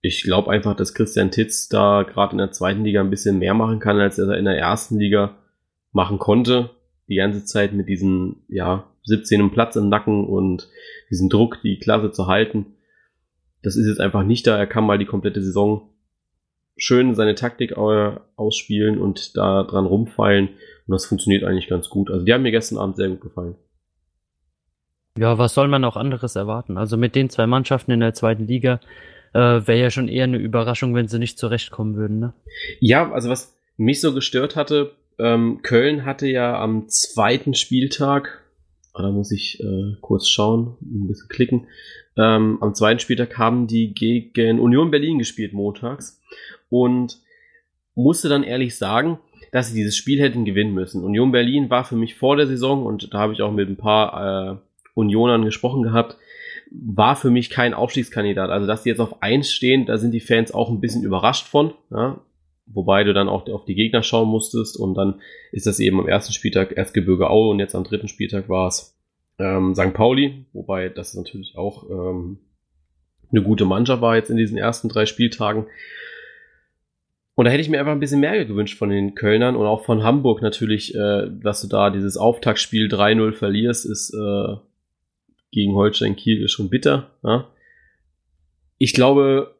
[0.00, 3.54] ich glaube einfach, dass Christian Titz da gerade in der zweiten Liga ein bisschen mehr
[3.54, 5.36] machen kann, als er in der ersten Liga
[5.92, 6.70] machen konnte.
[7.08, 9.50] Die ganze Zeit mit diesem, ja, 17.
[9.50, 10.68] Platz im Nacken und
[11.10, 12.74] diesem Druck, die Klasse zu halten.
[13.62, 14.56] Das ist jetzt einfach nicht da.
[14.56, 15.90] Er kann mal die komplette Saison
[16.76, 20.48] schön seine Taktik ausspielen und da dran rumfeilen.
[20.48, 22.10] Und das funktioniert eigentlich ganz gut.
[22.10, 23.56] Also die haben mir gestern Abend sehr gut gefallen.
[25.18, 26.76] Ja, was soll man auch anderes erwarten?
[26.76, 28.80] Also mit den zwei Mannschaften in der zweiten Liga
[29.32, 32.34] äh, wäre ja schon eher eine Überraschung, wenn sie nicht zurechtkommen würden, ne?
[32.80, 38.42] Ja, also was mich so gestört hatte, ähm, Köln hatte ja am zweiten Spieltag,
[38.94, 41.66] oh, da muss ich äh, kurz schauen, ein bisschen klicken,
[42.18, 46.15] ähm, am zweiten Spieltag haben die gegen Union Berlin gespielt montags
[46.68, 47.18] und
[47.94, 49.18] musste dann ehrlich sagen,
[49.52, 51.04] dass sie dieses Spiel hätten gewinnen müssen.
[51.04, 53.76] Union Berlin war für mich vor der Saison, und da habe ich auch mit ein
[53.76, 54.56] paar äh,
[54.94, 56.16] Unionern gesprochen gehabt,
[56.70, 58.50] war für mich kein Aufstiegskandidat.
[58.50, 61.46] Also, dass die jetzt auf 1 stehen, da sind die Fans auch ein bisschen überrascht
[61.46, 61.72] von.
[61.90, 62.20] Ja?
[62.66, 65.20] Wobei du dann auch auf die Gegner schauen musstest und dann
[65.52, 68.98] ist das eben am ersten Spieltag Erzgebirge Aue und jetzt am dritten Spieltag war es
[69.38, 69.94] ähm, St.
[69.94, 72.38] Pauli, wobei das natürlich auch ähm,
[73.30, 75.66] eine gute Mannschaft war jetzt in diesen ersten drei Spieltagen.
[77.36, 79.84] Und da hätte ich mir einfach ein bisschen mehr gewünscht von den Kölnern und auch
[79.84, 84.56] von Hamburg natürlich, äh, dass du da dieses Auftaktspiel 3-0 verlierst, ist äh,
[85.52, 87.10] gegen Holstein Kiel schon bitter.
[87.22, 87.46] Ja?
[88.78, 89.54] Ich glaube,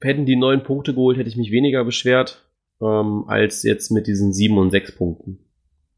[0.00, 2.44] hätten die neun Punkte geholt, hätte ich mich weniger beschwert,
[2.80, 5.40] ähm, als jetzt mit diesen sieben und sechs Punkten,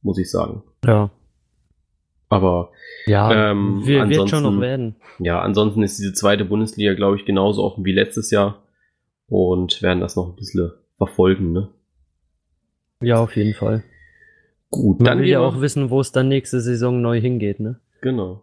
[0.00, 0.62] muss ich sagen.
[0.87, 1.11] Ja.
[2.31, 2.70] Aber
[3.05, 4.96] ja, ähm, wir, wird schon noch werden.
[5.18, 8.62] Ja, ansonsten ist diese zweite Bundesliga, glaube ich, genauso offen wie letztes Jahr
[9.30, 11.68] und werden das noch ein bisschen verfolgen, ne?
[13.00, 13.82] Ja, auf jeden Fall.
[14.70, 17.80] Gut, Man dann will ja auch wissen, wo es dann nächste Saison neu hingeht, ne?
[18.02, 18.42] Genau.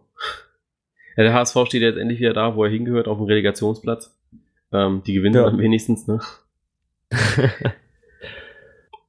[1.16, 4.16] Ja, der HSV steht jetzt endlich wieder da, wo er hingehört, auf dem Relegationsplatz.
[4.72, 5.44] Ähm, die gewinnen ja.
[5.44, 6.20] dann wenigstens, ne?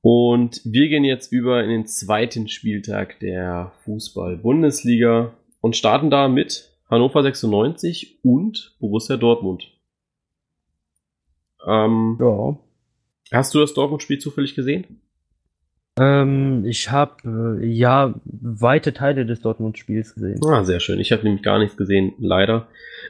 [0.01, 6.71] und wir gehen jetzt über in den zweiten Spieltag der Fußball-Bundesliga und starten da mit
[6.89, 9.71] Hannover 96 und Borussia Dortmund.
[11.65, 12.57] Ähm, ja.
[13.31, 15.01] Hast du das Dortmund-Spiel zufällig gesehen?
[15.99, 20.39] Ähm, ich habe äh, ja weite Teile des Dortmund-Spiels gesehen.
[20.45, 20.99] Ah, sehr schön.
[20.99, 22.67] Ich habe nämlich gar nichts gesehen, leider.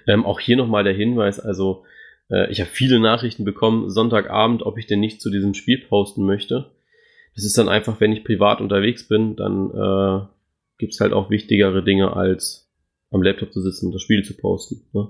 [0.07, 1.83] Ähm, auch hier nochmal der Hinweis, also
[2.29, 6.25] äh, ich habe viele Nachrichten bekommen, Sonntagabend, ob ich denn nicht zu diesem Spiel posten
[6.25, 6.71] möchte.
[7.35, 10.25] Das ist dann einfach, wenn ich privat unterwegs bin, dann äh,
[10.77, 12.69] gibt es halt auch wichtigere Dinge, als
[13.11, 14.81] am Laptop zu sitzen und das Spiel zu posten.
[14.93, 15.09] Ne?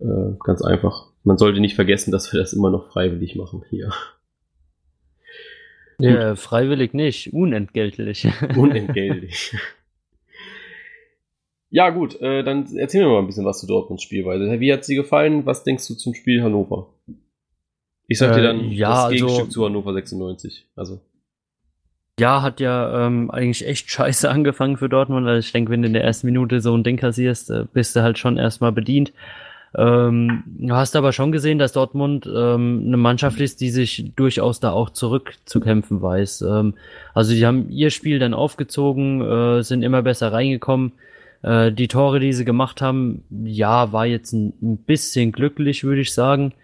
[0.00, 3.92] Äh, ganz einfach man sollte nicht vergessen, dass wir das immer noch freiwillig machen hier.
[5.98, 8.28] Ja, freiwillig nicht, unentgeltlich.
[8.56, 9.56] Unentgeltlich.
[11.70, 14.60] ja, gut, äh, dann erzähl mir mal ein bisschen was zu Dortmunds Spielweise.
[14.60, 15.46] Wie hat sie gefallen?
[15.46, 16.92] Was denkst du zum Spiel Hannover?
[18.08, 20.66] Ich sag dir dann Äh, ja, das also- Gegenstück zu Hannover 96.
[20.76, 21.00] Also,
[22.20, 25.26] Ja, hat ja ähm, eigentlich echt scheiße angefangen für Dortmund.
[25.26, 27.96] Also ich denke, wenn du in der ersten Minute so ein Ding kassierst, äh, bist
[27.96, 29.12] du halt schon erstmal bedient.
[29.76, 34.58] Ähm, du hast aber schon gesehen, dass Dortmund ähm, eine Mannschaft ist, die sich durchaus
[34.58, 36.42] da auch zurückzukämpfen weiß.
[36.42, 36.74] Ähm,
[37.12, 40.92] also die haben ihr Spiel dann aufgezogen, äh, sind immer besser reingekommen.
[41.42, 46.00] Äh, die Tore, die sie gemacht haben, ja, war jetzt ein, ein bisschen glücklich, würde
[46.00, 46.54] ich sagen.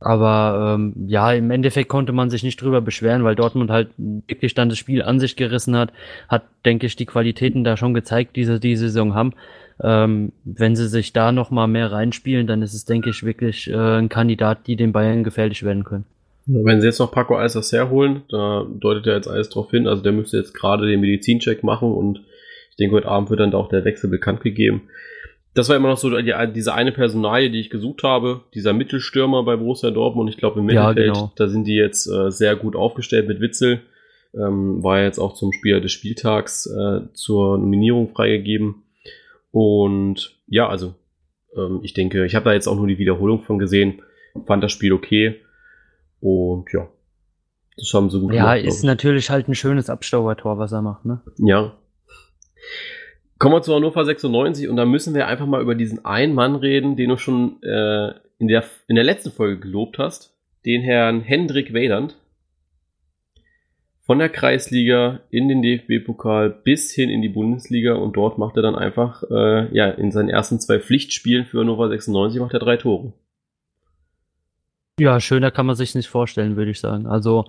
[0.00, 4.54] Aber ähm, ja, im Endeffekt konnte man sich nicht drüber beschweren, weil Dortmund halt wirklich
[4.54, 5.92] dann das Spiel an sich gerissen hat,
[6.28, 9.34] hat, denke ich, die Qualitäten da schon gezeigt, die sie diese Saison haben.
[9.82, 13.70] Ähm, wenn sie sich da noch mal mehr reinspielen, dann ist es, denke ich, wirklich
[13.70, 16.04] äh, ein Kandidat, die den Bayern gefährlich werden können.
[16.46, 19.86] wenn sie jetzt noch Paco Alsas herholen, da deutet ja jetzt alles drauf hin.
[19.86, 22.20] Also, der müsste jetzt gerade den Medizincheck machen und
[22.70, 24.82] ich denke, heute Abend wird dann auch der Wechsel bekannt gegeben.
[25.54, 29.42] Das war immer noch so die, diese eine Personalie, die ich gesucht habe, dieser Mittelstürmer
[29.44, 30.30] bei Borussia Dortmund.
[30.30, 31.32] Ich glaube, im Ja, Mittelfeld, genau.
[31.36, 33.80] da sind die jetzt äh, sehr gut aufgestellt mit Witzel.
[34.34, 38.76] Ähm, war jetzt auch zum Spieler des Spieltags äh, zur Nominierung freigegeben.
[39.52, 40.94] Und ja, also
[41.56, 44.02] ähm, ich denke, ich habe da jetzt auch nur die Wiederholung von gesehen,
[44.46, 45.40] fand das Spiel okay.
[46.20, 46.88] Und ja,
[47.76, 48.84] das haben sie gut Ja, glaub ist ich.
[48.84, 51.20] natürlich halt ein schönes Abstaubertor, was er macht, ne?
[51.38, 51.76] Ja.
[53.38, 56.54] Kommen wir zu Hannover 96 und da müssen wir einfach mal über diesen einen Mann
[56.54, 60.34] reden, den du schon äh, in, der, in der letzten Folge gelobt hast,
[60.64, 62.16] den Herrn Hendrik Weyland.
[64.04, 68.62] Von der Kreisliga in den DFB-Pokal bis hin in die Bundesliga und dort macht er
[68.62, 72.76] dann einfach, äh, ja, in seinen ersten zwei Pflichtspielen für Hannover 96 macht er drei
[72.76, 73.12] Tore.
[74.98, 77.06] Ja, schöner kann man sich nicht vorstellen, würde ich sagen.
[77.06, 77.44] Also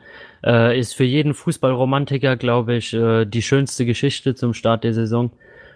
[0.45, 5.31] äh, ist für jeden Fußballromantiker, glaube ich, äh, die schönste Geschichte zum Start der Saison.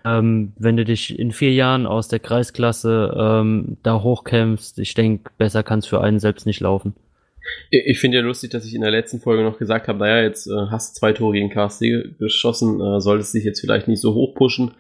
[0.06, 5.32] Ähm, wenn du dich in vier Jahren aus der Kreisklasse ähm, da hochkämpfst, ich denke,
[5.40, 6.94] besser kann es für einen selbst nicht laufen.
[7.70, 10.48] Ich finde ja lustig, dass ich in der letzten Folge noch gesagt habe, naja, jetzt
[10.48, 14.14] äh, hast du zwei Tore gegen KSC geschossen, äh, solltest dich jetzt vielleicht nicht so
[14.14, 14.72] hoch pushen.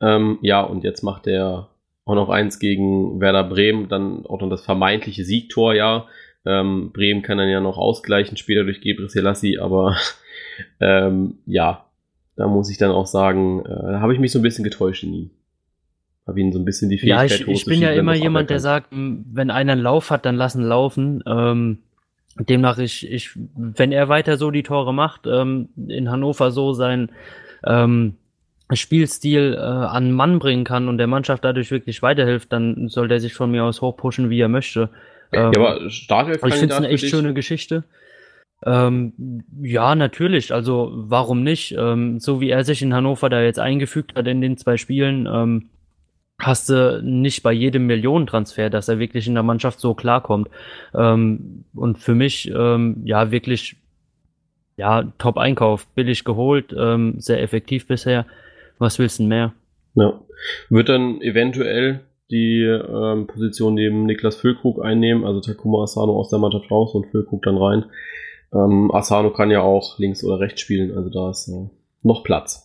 [0.00, 1.70] Ähm, ja, und jetzt macht er
[2.04, 6.06] auch noch eins gegen Werder Bremen, dann auch noch das vermeintliche Siegtor, ja.
[6.46, 9.96] Ähm, Bremen kann dann ja noch ausgleichen, später durch Gebre Selassie, aber
[10.80, 11.86] ähm, ja,
[12.36, 15.04] da muss ich dann auch sagen, äh, da habe ich mich so ein bisschen getäuscht
[15.04, 15.30] in ihm.
[16.26, 18.60] Habe ihn so ein bisschen die Ja, Fähigkeit ich, ich bin ja immer jemand, der
[18.60, 21.22] sagt, wenn einer einen Lauf hat, dann lassen laufen.
[21.26, 21.78] Ähm,
[22.38, 27.10] demnach, ich, ich, wenn er weiter so die Tore macht, ähm, in Hannover so sein
[27.64, 28.14] ähm,
[28.72, 33.20] Spielstil äh, an Mann bringen kann und der Mannschaft dadurch wirklich weiterhilft, dann soll der
[33.20, 34.88] sich von mir aus hochpushen, wie er möchte.
[35.32, 37.84] Ähm, Ja, aber Startelf ich finde es eine echt schöne Geschichte.
[38.64, 39.12] Ähm,
[39.60, 40.52] ja, natürlich.
[40.52, 41.74] Also warum nicht?
[41.78, 45.28] Ähm, so wie er sich in Hannover da jetzt eingefügt hat in den zwei Spielen,
[45.30, 45.68] ähm,
[46.38, 50.48] hast du nicht bei jedem Millionentransfer, dass er wirklich in der Mannschaft so klarkommt.
[50.94, 53.76] Ähm, und für mich, ähm, ja, wirklich,
[54.76, 58.26] ja, Top-Einkauf, billig geholt, ähm, sehr effektiv bisher.
[58.78, 59.52] Was willst du mehr?
[59.94, 60.20] Ja.
[60.68, 66.38] Wird dann eventuell die ähm, Position neben Niklas Füllkrug einnehmen, also Takuma Asano aus der
[66.38, 67.84] Mannschaft raus und Füllkrug dann rein.
[68.52, 71.68] Ähm, Asano kann ja auch links oder rechts spielen, also da ist äh,
[72.02, 72.63] noch Platz.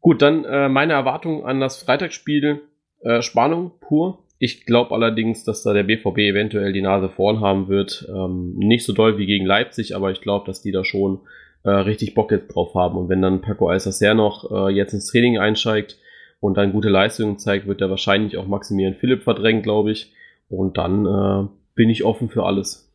[0.00, 2.60] Gut, dann äh, meine Erwartung an das Freitagsspiel.
[3.02, 4.24] Äh, Spannung pur.
[4.38, 8.08] Ich glaube allerdings, dass da der BVB eventuell die Nase vorn haben wird.
[8.08, 11.20] Ähm, nicht so doll wie gegen Leipzig, aber ich glaube, dass die da schon
[11.62, 12.96] äh, richtig Bock jetzt drauf haben.
[12.96, 15.98] Und wenn dann Paco Alsacer noch äh, jetzt ins Training einsteigt
[16.40, 20.12] und dann gute Leistungen zeigt, wird er wahrscheinlich auch Maximilian Philipp verdrängen, glaube ich.
[20.48, 22.90] Und dann äh, bin ich offen für alles.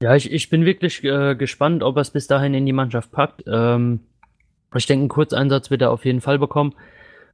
[0.00, 3.10] Ja, ich, ich bin wirklich äh, gespannt, ob er es bis dahin in die Mannschaft
[3.10, 3.42] packt.
[3.46, 4.00] Ähm,
[4.74, 6.74] ich denke, einen Kurzeinsatz wird er auf jeden Fall bekommen.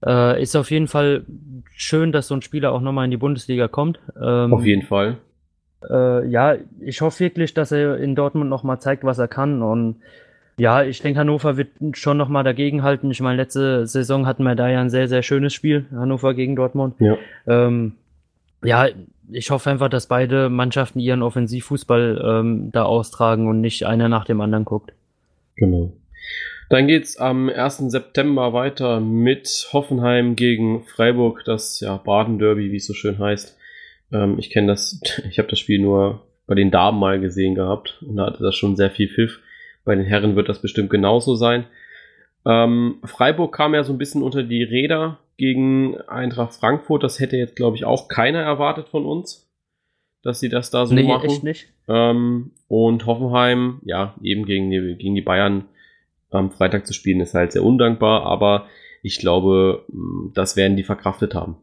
[0.04, 1.24] Äh, ist auf jeden Fall
[1.74, 4.00] schön, dass so ein Spieler auch nochmal in die Bundesliga kommt.
[4.20, 5.18] Ähm, Auf jeden Fall.
[5.88, 9.62] Äh, ja, ich hoffe wirklich, dass er in Dortmund nochmal zeigt, was er kann.
[9.62, 9.96] Und
[10.58, 13.10] ja, ich denke, Hannover wird schon nochmal dagegenhalten.
[13.10, 16.56] Ich meine, letzte Saison hatten wir da ja ein sehr, sehr schönes Spiel, Hannover gegen
[16.56, 16.94] Dortmund.
[16.98, 17.16] Ja.
[17.46, 17.94] Ähm,
[18.64, 18.88] ja,
[19.30, 24.24] ich hoffe einfach, dass beide Mannschaften ihren Offensivfußball ähm, da austragen und nicht einer nach
[24.24, 24.92] dem anderen guckt.
[25.56, 25.92] Genau.
[26.72, 27.90] Dann geht's am 1.
[27.90, 33.58] September weiter mit Hoffenheim gegen Freiburg, das ja Baden-Derby, wie es so schön heißt.
[34.10, 34.98] Ähm, ich kenne das,
[35.28, 38.56] ich habe das Spiel nur bei den Damen mal gesehen gehabt und da hatte das
[38.56, 39.40] schon sehr viel Pfiff.
[39.84, 41.66] Bei den Herren wird das bestimmt genauso sein.
[42.46, 47.02] Ähm, Freiburg kam ja so ein bisschen unter die Räder gegen Eintracht Frankfurt.
[47.02, 49.46] Das hätte jetzt, glaube ich, auch keiner erwartet von uns.
[50.22, 51.28] dass sie das da so nee, machen.
[51.28, 51.68] Echt nicht.
[51.86, 55.66] Ähm, und Hoffenheim, ja, eben gegen die, gegen die Bayern
[56.34, 58.66] am Freitag zu spielen, ist halt sehr undankbar, aber
[59.02, 59.84] ich glaube,
[60.34, 61.56] das werden die verkraftet haben.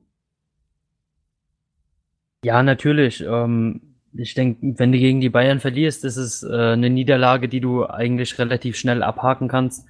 [2.43, 3.23] Ja, natürlich.
[3.25, 3.81] Ähm,
[4.13, 7.85] ich denke, wenn du gegen die Bayern verlierst, ist es äh, eine Niederlage, die du
[7.85, 9.85] eigentlich relativ schnell abhaken kannst.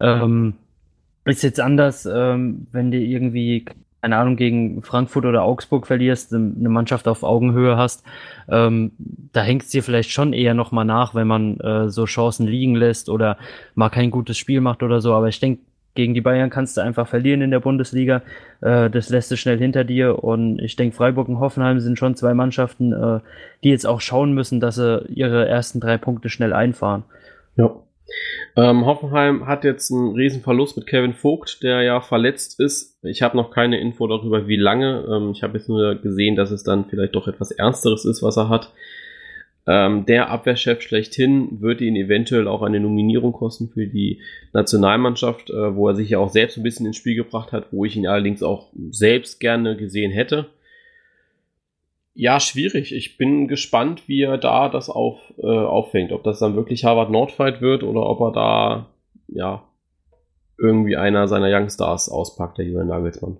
[0.00, 0.54] Ähm,
[1.24, 3.64] ist jetzt anders, ähm, wenn du irgendwie,
[4.06, 8.04] keine Ahnung, gegen Frankfurt oder Augsburg verlierst, eine Mannschaft auf Augenhöhe hast.
[8.48, 8.92] Ähm,
[9.32, 13.08] da hängt dir vielleicht schon eher nochmal nach, wenn man äh, so Chancen liegen lässt
[13.08, 13.36] oder
[13.74, 15.12] mal kein gutes Spiel macht oder so.
[15.12, 15.62] Aber ich denke,
[15.96, 18.22] gegen die Bayern kannst du einfach verlieren in der Bundesliga.
[18.60, 20.22] Äh, das lässt du schnell hinter dir.
[20.22, 23.18] Und ich denke, Freiburg und Hoffenheim sind schon zwei Mannschaften, äh,
[23.64, 27.02] die jetzt auch schauen müssen, dass sie ihre ersten drei Punkte schnell einfahren.
[27.56, 27.74] Ja.
[28.56, 32.98] Ähm, Hoffenheim hat jetzt einen riesen Verlust mit Kevin Vogt, der ja verletzt ist.
[33.02, 35.04] Ich habe noch keine Info darüber, wie lange.
[35.10, 38.36] Ähm, ich habe jetzt nur gesehen, dass es dann vielleicht doch etwas Ernsteres ist, was
[38.36, 38.72] er hat.
[39.68, 44.20] Ähm, der Abwehrchef schlechthin wird ihn eventuell auch eine Nominierung kosten für die
[44.52, 47.84] Nationalmannschaft, äh, wo er sich ja auch selbst ein bisschen ins Spiel gebracht hat, wo
[47.84, 50.46] ich ihn allerdings auch selbst gerne gesehen hätte.
[52.18, 52.94] Ja, schwierig.
[52.94, 56.12] Ich bin gespannt, wie er da das auf, äh, auffängt.
[56.12, 58.86] Ob das dann wirklich Harvard Nordfight wird oder ob er da,
[59.28, 59.62] ja,
[60.56, 63.36] irgendwie einer seiner Youngstars auspackt, der Julian Nagelsmann.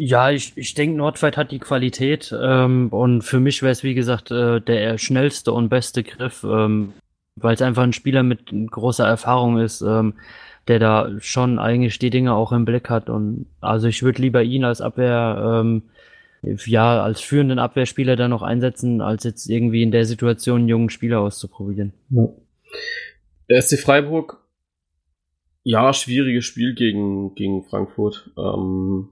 [0.00, 3.94] Ja, ich, ich denke, Nordfight hat die Qualität ähm, und für mich wäre es, wie
[3.94, 6.94] gesagt, äh, der schnellste und beste Griff, ähm,
[7.36, 10.14] weil es einfach ein Spieler mit großer Erfahrung ist, ähm,
[10.66, 14.42] der da schon eigentlich die Dinge auch im Blick hat und also ich würde lieber
[14.42, 15.82] ihn als Abwehr, ähm,
[16.42, 20.90] ja, als führenden Abwehrspieler da noch einsetzen, als jetzt irgendwie in der Situation einen jungen
[20.90, 21.92] Spieler auszuprobieren.
[22.10, 22.28] Ja.
[23.48, 24.44] Der SC Freiburg,
[25.62, 28.30] ja, schwieriges Spiel gegen, gegen Frankfurt.
[28.38, 29.08] Ähm,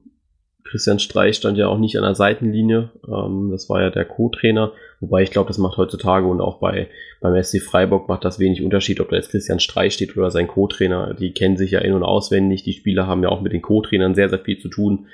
[0.67, 2.91] Christian Streich stand ja auch nicht an der Seitenlinie.
[3.07, 4.73] Ähm, das war ja der Co-Trainer.
[5.01, 6.89] Wobei ich glaube, das macht heutzutage und auch bei
[7.21, 10.49] beim SC Freiburg macht das wenig Unterschied, ob da jetzt Christian Streich steht oder sein
[10.49, 11.15] Co-Trainer.
[11.15, 12.63] Die kennen sich ja in- und auswendig.
[12.63, 15.07] Die Spieler haben ja auch mit den Co-Trainern sehr, sehr viel zu tun.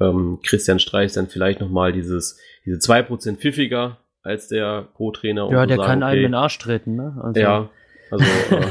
[0.00, 5.50] Ähm, Christian Streich dann vielleicht nochmal dieses, diese zwei Prozent pfiffiger als der Co-Trainer.
[5.50, 7.18] Ja, der sagen, kann okay, einem in den Arsch treten, ne?
[7.22, 7.40] Also.
[7.40, 7.70] Ja,
[8.10, 8.66] also äh,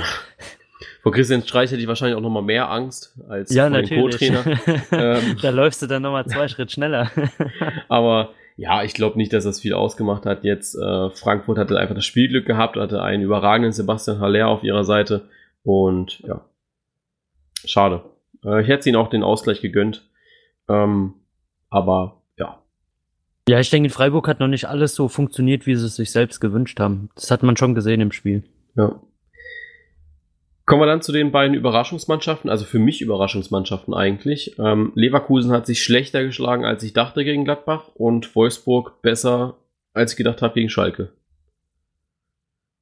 [1.07, 4.43] Vor Christian Streich hätte ich wahrscheinlich auch noch mal mehr Angst als ja, vor Co-Trainer.
[4.91, 7.09] ähm, da läufst du dann noch mal zwei Schritt schneller.
[7.87, 10.43] aber ja, ich glaube nicht, dass das viel ausgemacht hat.
[10.43, 14.83] Jetzt äh, Frankfurt hatte einfach das Spielglück gehabt, hatte einen überragenden Sebastian Haller auf ihrer
[14.83, 15.29] Seite
[15.63, 16.43] und ja,
[17.63, 18.01] schade.
[18.43, 20.03] Äh, ich hätte ihnen auch den Ausgleich gegönnt,
[20.67, 21.13] ähm,
[21.69, 22.61] aber ja.
[23.47, 26.11] Ja, ich denke, in Freiburg hat noch nicht alles so funktioniert, wie sie es sich
[26.11, 27.09] selbst gewünscht haben.
[27.15, 28.43] Das hat man schon gesehen im Spiel.
[28.75, 28.99] Ja.
[30.65, 34.59] Kommen wir dann zu den beiden Überraschungsmannschaften, also für mich Überraschungsmannschaften eigentlich.
[34.59, 39.55] Ähm, Leverkusen hat sich schlechter geschlagen, als ich dachte gegen Gladbach und Wolfsburg besser,
[39.93, 41.13] als ich gedacht habe gegen Schalke.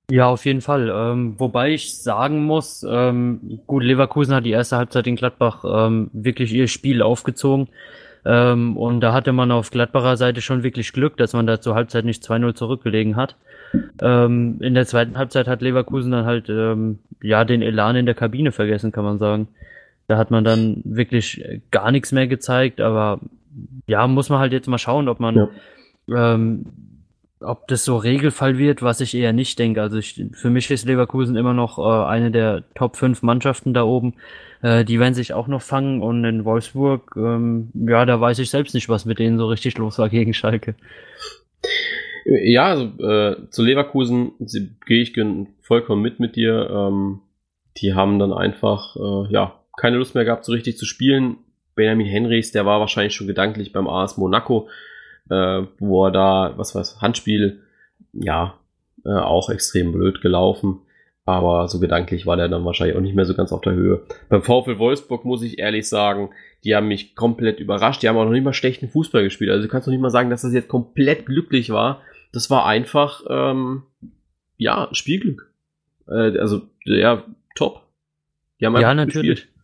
[0.09, 0.91] Ja, auf jeden Fall.
[0.93, 6.09] Ähm, wobei ich sagen muss, ähm, gut, Leverkusen hat die erste Halbzeit in Gladbach ähm,
[6.13, 7.69] wirklich ihr Spiel aufgezogen.
[8.23, 11.75] Ähm, und da hatte man auf Gladbacher Seite schon wirklich Glück, dass man da zur
[11.75, 13.35] Halbzeit nicht 2-0 zurückgelegen hat.
[14.01, 18.15] Ähm, in der zweiten Halbzeit hat Leverkusen dann halt ähm, ja den Elan in der
[18.15, 19.47] Kabine vergessen, kann man sagen.
[20.07, 23.19] Da hat man dann wirklich gar nichts mehr gezeigt, aber
[23.87, 25.49] ja, muss man halt jetzt mal schauen, ob man
[26.07, 26.33] ja.
[26.33, 26.65] ähm,
[27.41, 29.81] ob das so Regelfall wird, was ich eher nicht denke.
[29.81, 33.83] Also ich, für mich ist Leverkusen immer noch äh, eine der Top 5 Mannschaften da
[33.83, 34.13] oben.
[34.61, 38.49] Äh, die werden sich auch noch fangen und in Wolfsburg, ähm, ja, da weiß ich
[38.49, 40.75] selbst nicht, was mit denen so richtig los war gegen Schalke.
[42.25, 44.31] Ja, also äh, zu Leverkusen
[44.85, 45.13] gehe ich
[45.61, 46.69] vollkommen mit mit dir.
[46.71, 47.21] Ähm,
[47.77, 51.37] die haben dann einfach äh, ja keine Lust mehr gehabt, so richtig zu spielen.
[51.75, 54.69] Benjamin Henrys, der war wahrscheinlich schon gedanklich beim AS Monaco,
[55.29, 57.61] äh, wo er da, was weiß, Handspiel,
[58.13, 58.57] ja,
[59.05, 60.81] äh, auch extrem blöd gelaufen.
[61.27, 64.03] Aber so gedanklich war der dann wahrscheinlich auch nicht mehr so ganz auf der Höhe.
[64.29, 66.29] Beim VfL Wolfsburg muss ich ehrlich sagen,
[66.63, 68.03] die haben mich komplett überrascht.
[68.03, 69.49] Die haben auch noch nicht mal schlechten Fußball gespielt.
[69.49, 72.01] Also du kannst doch nicht mal sagen, dass das jetzt komplett glücklich war
[72.35, 73.83] das war einfach, ähm,
[74.57, 75.51] ja, Spielglück.
[76.07, 77.23] Äh, also, ja,
[77.55, 77.83] top.
[78.81, 79.41] ja, natürlich.
[79.41, 79.54] Gespielt.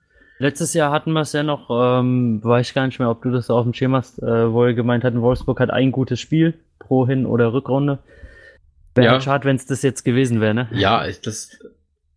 [0.41, 3.51] Letztes Jahr hatten wir es ja noch, ähm, weiß gar nicht mehr, ob du das
[3.51, 7.05] auf dem Schirm hast, äh, wo wir gemeint hatten, Wolfsburg hat ein gutes Spiel pro
[7.05, 7.99] Hin- oder Rückrunde.
[8.95, 9.11] Wäre ja.
[9.11, 10.67] halt schade, wenn es das jetzt gewesen wäre, ne?
[10.71, 11.59] Ja, das,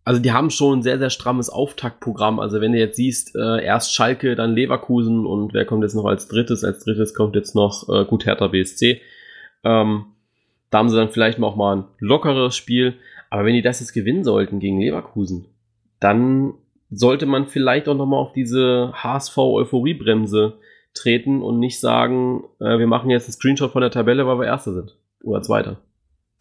[0.05, 2.39] also die haben schon ein sehr, sehr strammes Auftaktprogramm.
[2.39, 6.05] Also wenn du jetzt siehst, äh, erst Schalke, dann Leverkusen und wer kommt jetzt noch
[6.05, 6.63] als drittes?
[6.63, 9.01] Als drittes kommt jetzt noch äh, gut Hertha BSC.
[9.63, 10.05] Ähm,
[10.71, 12.95] da haben sie dann vielleicht auch mal ein lockeres Spiel.
[13.29, 15.45] Aber wenn die das jetzt gewinnen sollten gegen Leverkusen,
[15.99, 16.55] dann
[16.97, 20.53] sollte man vielleicht auch nochmal auf diese HSV-Euphoriebremse
[20.93, 24.45] treten und nicht sagen, äh, wir machen jetzt einen Screenshot von der Tabelle, weil wir
[24.45, 24.95] Erster sind.
[25.23, 25.77] Oder Zweiter.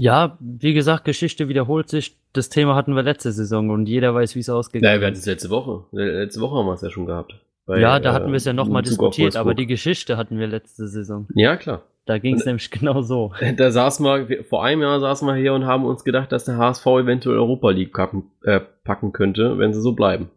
[0.01, 2.17] Ja, wie gesagt, Geschichte wiederholt sich.
[2.33, 4.97] Das Thema hatten wir letzte Saison und jeder weiß, wie es ausgegangen ist.
[4.97, 5.85] Ja, wir hatten es letzte Woche.
[5.93, 7.35] Letzte Woche haben wir es ja schon gehabt.
[7.67, 10.47] Bei, ja, da hatten wir es ja nochmal äh, diskutiert, aber die Geschichte hatten wir
[10.47, 11.29] letzte Saison.
[11.35, 11.83] Ja, klar.
[12.07, 13.33] Da ging es nämlich genau so.
[13.57, 16.59] Da saßen wir, vor einem Jahr saßen wir hier und haben uns gedacht, dass der
[16.59, 20.31] HSV eventuell Europa League packen, äh, packen könnte, wenn sie so bleiben.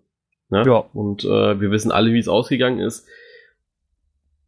[0.49, 0.63] Ne?
[0.65, 0.85] Ja.
[0.93, 3.07] Und äh, wir wissen alle, wie es ausgegangen ist.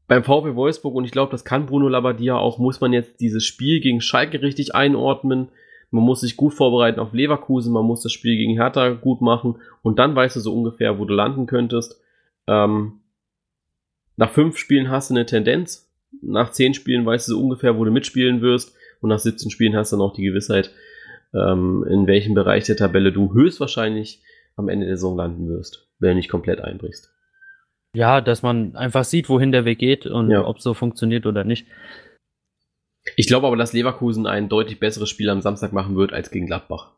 [0.07, 3.45] Beim VfB Wolfsburg, und ich glaube, das kann Bruno Labbadia auch, muss man jetzt dieses
[3.45, 5.49] Spiel gegen Schalke richtig einordnen.
[5.91, 9.59] Man muss sich gut vorbereiten auf Leverkusen, man muss das Spiel gegen Hertha gut machen
[9.81, 11.99] und dann weißt du so ungefähr, wo du landen könntest.
[12.47, 13.01] Ähm,
[14.17, 15.89] nach fünf Spielen hast du eine Tendenz,
[16.21, 19.75] nach zehn Spielen weißt du so ungefähr, wo du mitspielen wirst und nach 17 Spielen
[19.75, 20.71] hast du dann auch die Gewissheit,
[21.33, 24.21] ähm, in welchem Bereich der Tabelle du höchstwahrscheinlich
[24.55, 27.13] am Ende der Saison landen wirst, wenn du nicht komplett einbrichst.
[27.93, 30.45] Ja, dass man einfach sieht, wohin der Weg geht und ja.
[30.45, 31.67] ob es so funktioniert oder nicht.
[33.15, 36.45] Ich glaube aber, dass Leverkusen ein deutlich besseres Spiel am Samstag machen wird als gegen
[36.45, 36.91] Gladbach.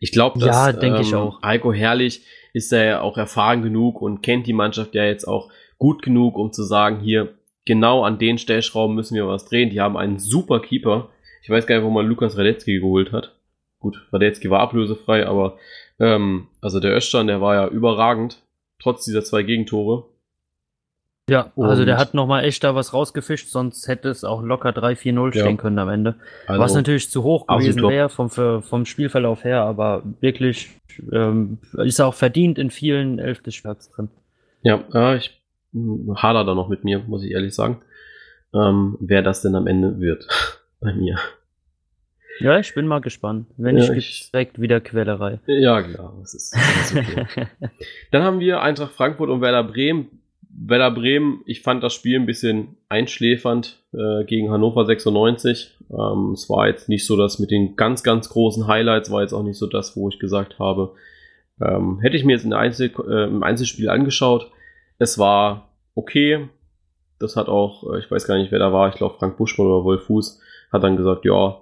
[0.00, 1.40] Ich glaube, dass ja, denke ähm, ich auch.
[1.42, 6.02] Heiko Herrlich ist ja auch erfahren genug und kennt die Mannschaft ja jetzt auch gut
[6.02, 7.34] genug, um zu sagen, hier
[7.64, 9.70] genau an den Stellschrauben müssen wir was drehen.
[9.70, 11.08] Die haben einen super Keeper.
[11.42, 13.34] Ich weiß gar nicht, wo man Lukas Radetzky geholt hat.
[13.80, 15.58] Gut, Radetzky war ablösefrei, aber
[15.98, 18.42] ähm, also der Östern, der war ja überragend
[18.80, 20.04] trotz dieser zwei Gegentore.
[21.28, 24.70] Ja, und also der hat nochmal echt da was rausgefischt, sonst hätte es auch locker
[24.70, 25.56] 3-4-0 stehen ja.
[25.56, 26.16] können am Ende.
[26.46, 30.70] Also was natürlich zu hoch gewesen wäre vom, vom Spielverlauf her, aber wirklich
[31.12, 34.08] ähm, ist auch verdient in vielen Elf des Spiels drin.
[34.62, 35.40] Ja, ja ich
[35.72, 37.82] hm, hader da noch mit mir, muss ich ehrlich sagen.
[38.54, 40.26] Ähm, wer das denn am Ende wird
[40.80, 41.18] bei mir.
[42.40, 43.46] Ja, ich bin mal gespannt.
[43.56, 45.38] Wenn ja, ich direkt wieder Quälerei.
[45.46, 46.14] Ja, klar.
[46.20, 47.46] Das ist, das ist okay.
[48.10, 50.20] Dann haben wir Eintracht Frankfurt und Werder Bremen.
[50.56, 55.76] Werder Bremen, ich fand das Spiel ein bisschen einschläfernd äh, gegen Hannover 96.
[55.90, 59.32] Ähm, es war jetzt nicht so das mit den ganz, ganz großen Highlights, war jetzt
[59.32, 60.94] auch nicht so das, wo ich gesagt habe,
[61.60, 64.50] ähm, hätte ich mir jetzt in Einzel, äh, im Einzelspiel angeschaut.
[64.98, 66.48] Es war okay.
[67.18, 69.66] Das hat auch, äh, ich weiß gar nicht, wer da war, ich glaube Frank Buschmann
[69.66, 70.40] oder Wolf Fuß,
[70.72, 71.60] hat dann gesagt, ja,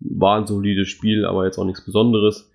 [0.00, 2.50] war ein solides Spiel, aber jetzt auch nichts Besonderes.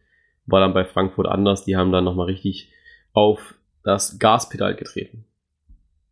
[0.46, 1.64] War dann bei Frankfurt anders.
[1.64, 2.72] Die haben dann nochmal richtig
[3.14, 5.26] auf das Gaspedal getreten.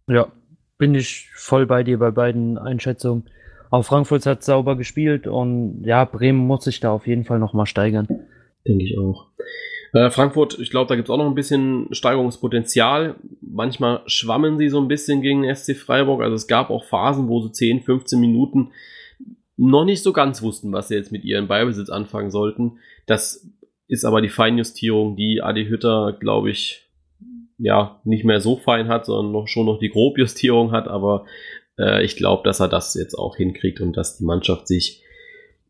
[0.08, 0.32] Ja,
[0.78, 3.30] bin ich voll bei dir bei beiden Einschätzungen.
[3.70, 7.66] Auch Frankfurt hat sauber gespielt und ja, Bremen muss sich da auf jeden Fall nochmal
[7.66, 8.08] steigern.
[8.68, 9.28] Denke ich auch.
[9.94, 13.16] Äh, Frankfurt, ich glaube, da gibt es auch noch ein bisschen Steigerungspotenzial.
[13.42, 16.22] Manchmal schwammen sie so ein bisschen gegen SC Freiburg.
[16.22, 18.72] Also es gab auch Phasen, wo so 10, 15 Minuten
[19.58, 22.80] noch nicht so ganz wussten, was sie jetzt mit ihrem Beibesitz anfangen sollten.
[23.06, 23.48] Das
[23.88, 26.90] ist aber die Feinjustierung, die Adi Hütter, glaube ich,
[27.58, 31.26] ja, nicht mehr so fein hat, sondern noch, schon noch die Grobjustierung hat, aber
[31.78, 35.04] äh, ich glaube, dass er das jetzt auch hinkriegt und dass die Mannschaft sich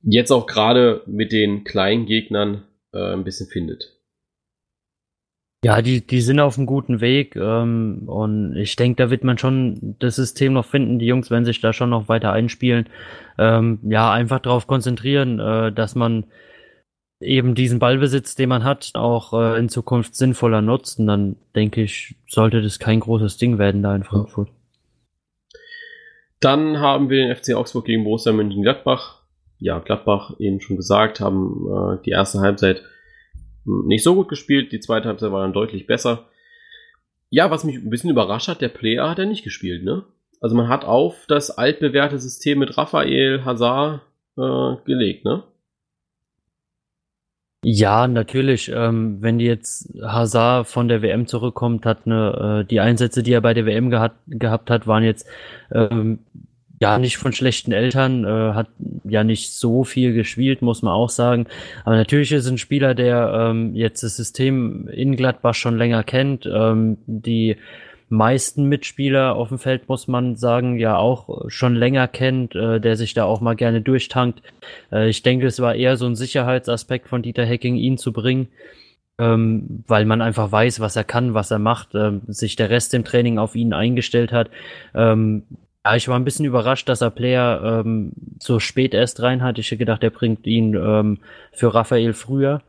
[0.04, 2.64] jetzt auch gerade mit den kleinen Gegnern
[2.94, 3.98] äh, ein bisschen findet.
[5.64, 9.38] Ja, die, die sind auf einem guten Weg ähm, und ich denke, da wird man
[9.38, 10.98] schon das System noch finden.
[10.98, 12.90] Die Jungs werden sich da schon noch weiter einspielen.
[13.38, 16.26] Ähm, ja, einfach darauf konzentrieren, äh, dass man
[17.20, 21.00] eben diesen Ballbesitz, den man hat, auch äh, in Zukunft sinnvoller nutzt.
[21.00, 24.50] Und dann denke ich, sollte das kein großes Ding werden da in Frankfurt.
[26.40, 29.22] Dann haben wir den FC Augsburg gegen Borussia Mönchengladbach.
[29.60, 32.82] Ja, Gladbach eben schon gesagt, haben äh, die erste Halbzeit
[33.66, 34.72] nicht so gut gespielt.
[34.72, 36.28] Die zweite Halbzeit war dann deutlich besser.
[37.30, 40.04] Ja, was mich ein bisschen überrascht hat, der Player hat er nicht gespielt, ne?
[40.42, 44.02] Also man hat auf das altbewährte System mit Raphael Hazard
[44.38, 45.44] äh, gelegt, ne?
[47.64, 48.72] Ja, natürlich.
[48.74, 53.42] Ähm, wenn jetzt Hazard von der WM zurückkommt, hat eine, äh, die Einsätze, die er
[53.42, 55.28] bei der WM gehat, gehabt hat, waren jetzt
[55.72, 56.20] ähm,
[56.82, 58.68] ja nicht von schlechten Eltern, äh, hat
[59.04, 61.46] ja nicht so viel gespielt, muss man auch sagen.
[61.86, 66.50] Aber natürlich ist ein Spieler, der ähm, jetzt das System in Gladbach schon länger kennt,
[66.52, 67.58] ähm, die
[68.10, 72.98] meisten Mitspieler auf dem Feld, muss man sagen, ja auch schon länger kennt, äh, der
[72.98, 74.42] sich da auch mal gerne durchtankt.
[74.92, 78.48] Äh, ich denke, es war eher so ein Sicherheitsaspekt von Dieter Hecking, ihn zu bringen,
[79.20, 82.96] ähm, weil man einfach weiß, was er kann, was er macht, äh, sich der Rest
[82.96, 84.50] im Training auf ihn eingestellt hat.
[84.96, 85.44] Ähm,
[85.84, 89.58] ja, ich war ein bisschen überrascht, dass er Player ähm, so spät erst rein hat.
[89.58, 91.20] Ich hätte gedacht, er bringt ihn ähm,
[91.52, 92.62] für Raphael früher.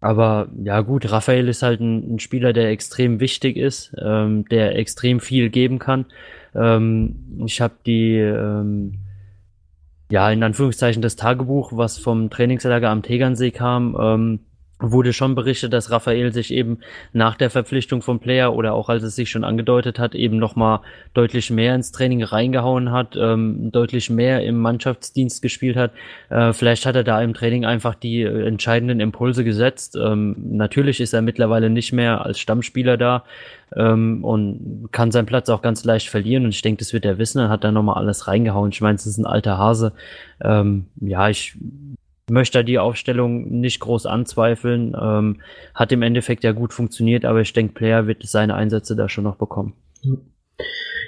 [0.00, 4.76] Aber ja gut, Raphael ist halt ein, ein Spieler, der extrem wichtig ist, ähm, der
[4.76, 6.06] extrem viel geben kann.
[6.54, 8.98] Ähm, ich habe die, ähm,
[10.10, 14.40] ja in Anführungszeichen das Tagebuch, was vom Trainingslager am Tegernsee kam, ähm,
[14.80, 16.78] wurde schon berichtet, dass Raphael sich eben
[17.12, 20.80] nach der Verpflichtung vom Player oder auch als es sich schon angedeutet hat, eben nochmal
[21.14, 25.92] deutlich mehr ins Training reingehauen hat, ähm, deutlich mehr im Mannschaftsdienst gespielt hat.
[26.28, 29.96] Äh, vielleicht hat er da im Training einfach die äh, entscheidenden Impulse gesetzt.
[29.96, 33.24] Ähm, natürlich ist er mittlerweile nicht mehr als Stammspieler da
[33.76, 37.18] ähm, und kann seinen Platz auch ganz leicht verlieren und ich denke, das wird er
[37.18, 38.70] wissen, er hat da nochmal alles reingehauen.
[38.72, 39.92] Ich meine, es ist ein alter Hase.
[40.42, 41.56] Ähm, ja, ich
[42.30, 44.96] möchte die Aufstellung nicht groß anzweifeln.
[45.00, 45.40] Ähm,
[45.74, 49.24] hat im Endeffekt ja gut funktioniert, aber ich denke, Player wird seine Einsätze da schon
[49.24, 49.74] noch bekommen.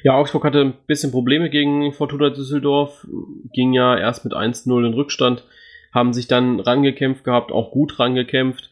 [0.03, 3.07] Ja, Augsburg hatte ein bisschen Probleme gegen Fortuna Düsseldorf,
[3.53, 5.45] ging ja erst mit 1-0 in Rückstand,
[5.93, 8.70] haben sich dann rangekämpft gehabt, auch gut rangekämpft.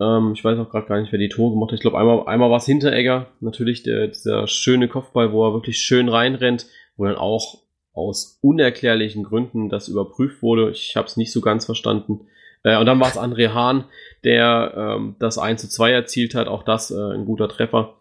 [0.00, 1.78] Ähm, ich weiß auch gerade gar nicht, wer die Tore gemacht hat.
[1.78, 5.78] Ich glaube, einmal, einmal war es Hinteregger, natürlich der, dieser schöne Kopfball, wo er wirklich
[5.78, 6.66] schön reinrennt,
[6.96, 7.58] wo dann auch
[7.92, 10.70] aus unerklärlichen Gründen das überprüft wurde.
[10.70, 12.26] Ich habe es nicht so ganz verstanden.
[12.62, 13.84] Äh, und dann war es André Hahn,
[14.24, 16.48] der ähm, das 1 zu 2 erzielt hat.
[16.48, 17.96] Auch das äh, ein guter Treffer.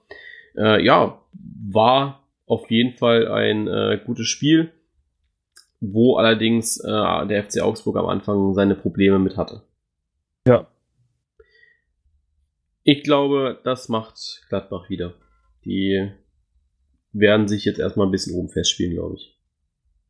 [0.58, 1.22] Äh, ja,
[1.70, 4.72] war auf jeden Fall ein äh, gutes Spiel,
[5.80, 9.64] wo allerdings äh, der FC Augsburg am Anfang seine Probleme mit hatte.
[10.48, 10.68] Ja.
[12.84, 15.14] Ich glaube, das macht Gladbach wieder.
[15.64, 16.12] Die
[17.12, 19.39] werden sich jetzt erstmal ein bisschen oben festspielen, glaube ich.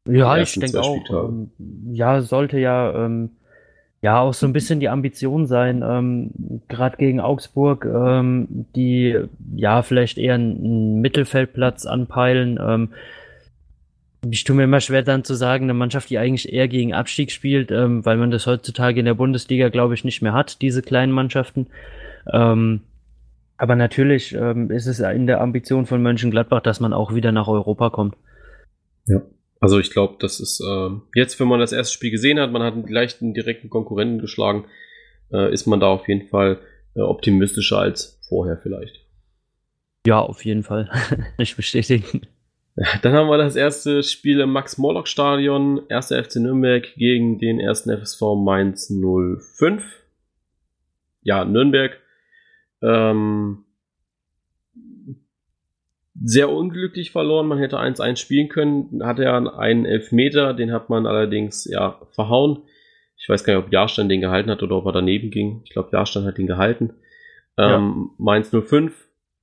[0.07, 1.29] Ja, ich denke auch.
[1.29, 1.51] Ähm,
[1.91, 3.31] ja, sollte ja, ähm,
[4.01, 9.19] ja auch so ein bisschen die Ambition sein, ähm, gerade gegen Augsburg, ähm, die
[9.55, 12.59] ja vielleicht eher einen Mittelfeldplatz anpeilen.
[12.61, 12.89] Ähm,
[14.29, 17.31] ich tue mir immer schwer dann zu sagen, eine Mannschaft, die eigentlich eher gegen Abstieg
[17.31, 20.81] spielt, ähm, weil man das heutzutage in der Bundesliga, glaube ich, nicht mehr hat, diese
[20.81, 21.67] kleinen Mannschaften.
[22.25, 27.89] Aber natürlich ist es in der Ambition von Mönchengladbach, dass man auch wieder nach Europa
[27.89, 28.15] kommt.
[29.07, 29.21] Ja.
[29.59, 32.63] Also ich glaube, das ist äh, jetzt, wenn man das erste Spiel gesehen hat, man
[32.63, 34.65] hat einen leichten direkten Konkurrenten geschlagen,
[35.31, 36.59] äh, ist man da auf jeden Fall
[36.95, 39.05] äh, optimistischer als vorher vielleicht.
[40.05, 40.89] Ja, auf jeden Fall.
[41.37, 42.21] ich bestätigen.
[43.01, 45.81] Dann haben wir das erste Spiel im Max-Morlock-Stadion.
[45.89, 49.83] Erster FC Nürnberg gegen den ersten FSV Mainz 05.
[51.21, 51.99] Ja, Nürnberg.
[52.81, 53.65] Ähm,
[56.15, 57.47] sehr unglücklich verloren.
[57.47, 59.01] Man hätte 1-1 spielen können.
[59.03, 62.63] Hatte ja einen Elfmeter, den hat man allerdings ja verhauen.
[63.17, 65.61] Ich weiß gar nicht, ob Jahrstein den gehalten hat oder ob er daneben ging.
[65.65, 66.93] Ich glaube, Jahrstein hat ihn gehalten.
[67.57, 67.75] Ja.
[67.75, 68.93] Ähm, Mainz 05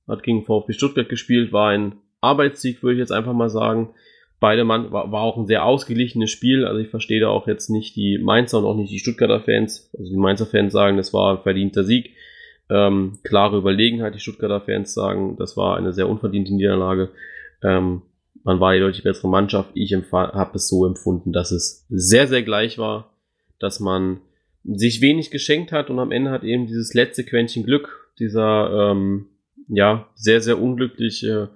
[0.07, 3.93] hat gegen VfB Stuttgart gespielt, war ein Arbeitssieg, würde ich jetzt einfach mal sagen.
[4.39, 6.65] Beide Mann war, war auch ein sehr ausgeglichenes Spiel.
[6.65, 9.91] Also ich verstehe da auch jetzt nicht die Mainzer und auch nicht die Stuttgarter Fans.
[9.97, 12.11] Also die Mainzer Fans sagen, das war ein verdienter Sieg
[12.69, 14.15] ähm, klare Überlegenheit.
[14.15, 17.09] Die Stuttgarter Fans sagen, das war eine sehr unverdiente Niederlage.
[17.63, 18.01] Ähm,
[18.43, 19.71] man war die deutlich bessere Mannschaft.
[19.73, 23.11] Ich habe es so empfunden, dass es sehr, sehr gleich war,
[23.59, 24.21] dass man
[24.63, 29.27] sich wenig geschenkt hat und am Ende hat eben dieses letzte Quäntchen Glück, dieser ähm,
[29.67, 31.49] ja sehr, sehr unglückliche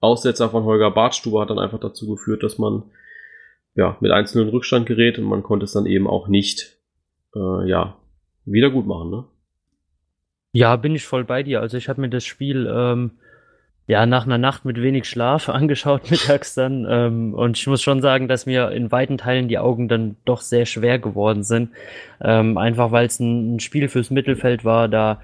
[0.00, 2.82] Aussetzer von Holger Bartstuber hat dann einfach dazu geführt, dass man
[3.74, 6.76] ja mit einzelnen Rückstand gerät und man konnte es dann eben auch nicht
[7.34, 7.96] äh, ja
[8.44, 9.10] wieder gut machen.
[9.10, 9.24] Ne?
[10.54, 11.60] Ja, bin ich voll bei dir.
[11.60, 13.10] Also ich habe mir das Spiel ähm,
[13.88, 18.00] ja nach einer Nacht mit wenig Schlaf angeschaut mittags dann ähm, und ich muss schon
[18.00, 21.70] sagen, dass mir in weiten Teilen die Augen dann doch sehr schwer geworden sind.
[22.22, 25.20] Ähm, einfach weil es ein, ein, Spiel fürs Mittelfeld war, da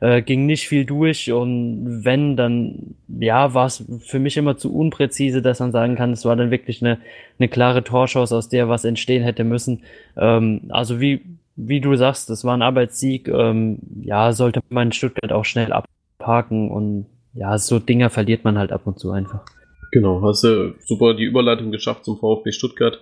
[0.00, 4.76] äh, ging nicht viel durch und wenn, dann ja, war es für mich immer zu
[4.76, 6.98] unpräzise, dass man sagen kann, es war dann wirklich eine,
[7.38, 9.82] eine klare Torschance, aus der was entstehen hätte müssen.
[10.18, 11.22] Ähm, also wie
[11.56, 13.28] wie du sagst, das war ein Arbeitssieg.
[13.28, 18.58] Ähm, ja, sollte man in Stuttgart auch schnell abhaken und ja, so Dinger verliert man
[18.58, 19.44] halt ab und zu einfach.
[19.90, 23.00] Genau, hast du super die Überleitung geschafft zum VfB Stuttgart.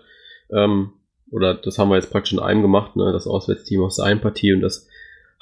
[0.53, 0.93] Ähm,
[1.31, 3.13] oder das haben wir jetzt praktisch in einem gemacht, ne?
[3.13, 4.89] das Auswärtsteam aus der einen Partie und das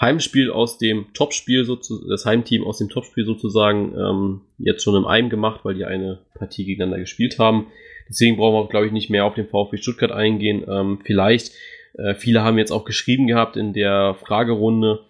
[0.01, 1.67] Heimspiel aus dem Topspiel,
[2.09, 6.21] das Heimteam aus dem Topspiel sozusagen, ähm, jetzt schon im einem gemacht, weil die eine
[6.35, 7.67] Partie gegeneinander gespielt haben.
[8.09, 10.65] Deswegen brauchen wir, glaube ich, nicht mehr auf den VfB Stuttgart eingehen.
[10.69, 11.53] Ähm, vielleicht
[11.95, 15.01] äh, viele haben jetzt auch geschrieben gehabt in der Fragerunde,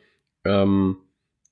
[0.45, 0.97] ähm,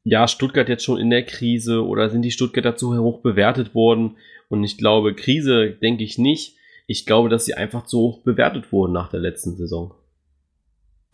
[0.04, 4.16] ja, Stuttgart jetzt schon in der Krise oder sind die Stuttgarter zu hoch bewertet worden?
[4.48, 6.56] Und ich glaube, Krise denke ich nicht.
[6.86, 9.92] Ich glaube, dass sie einfach zu hoch bewertet wurden nach der letzten Saison.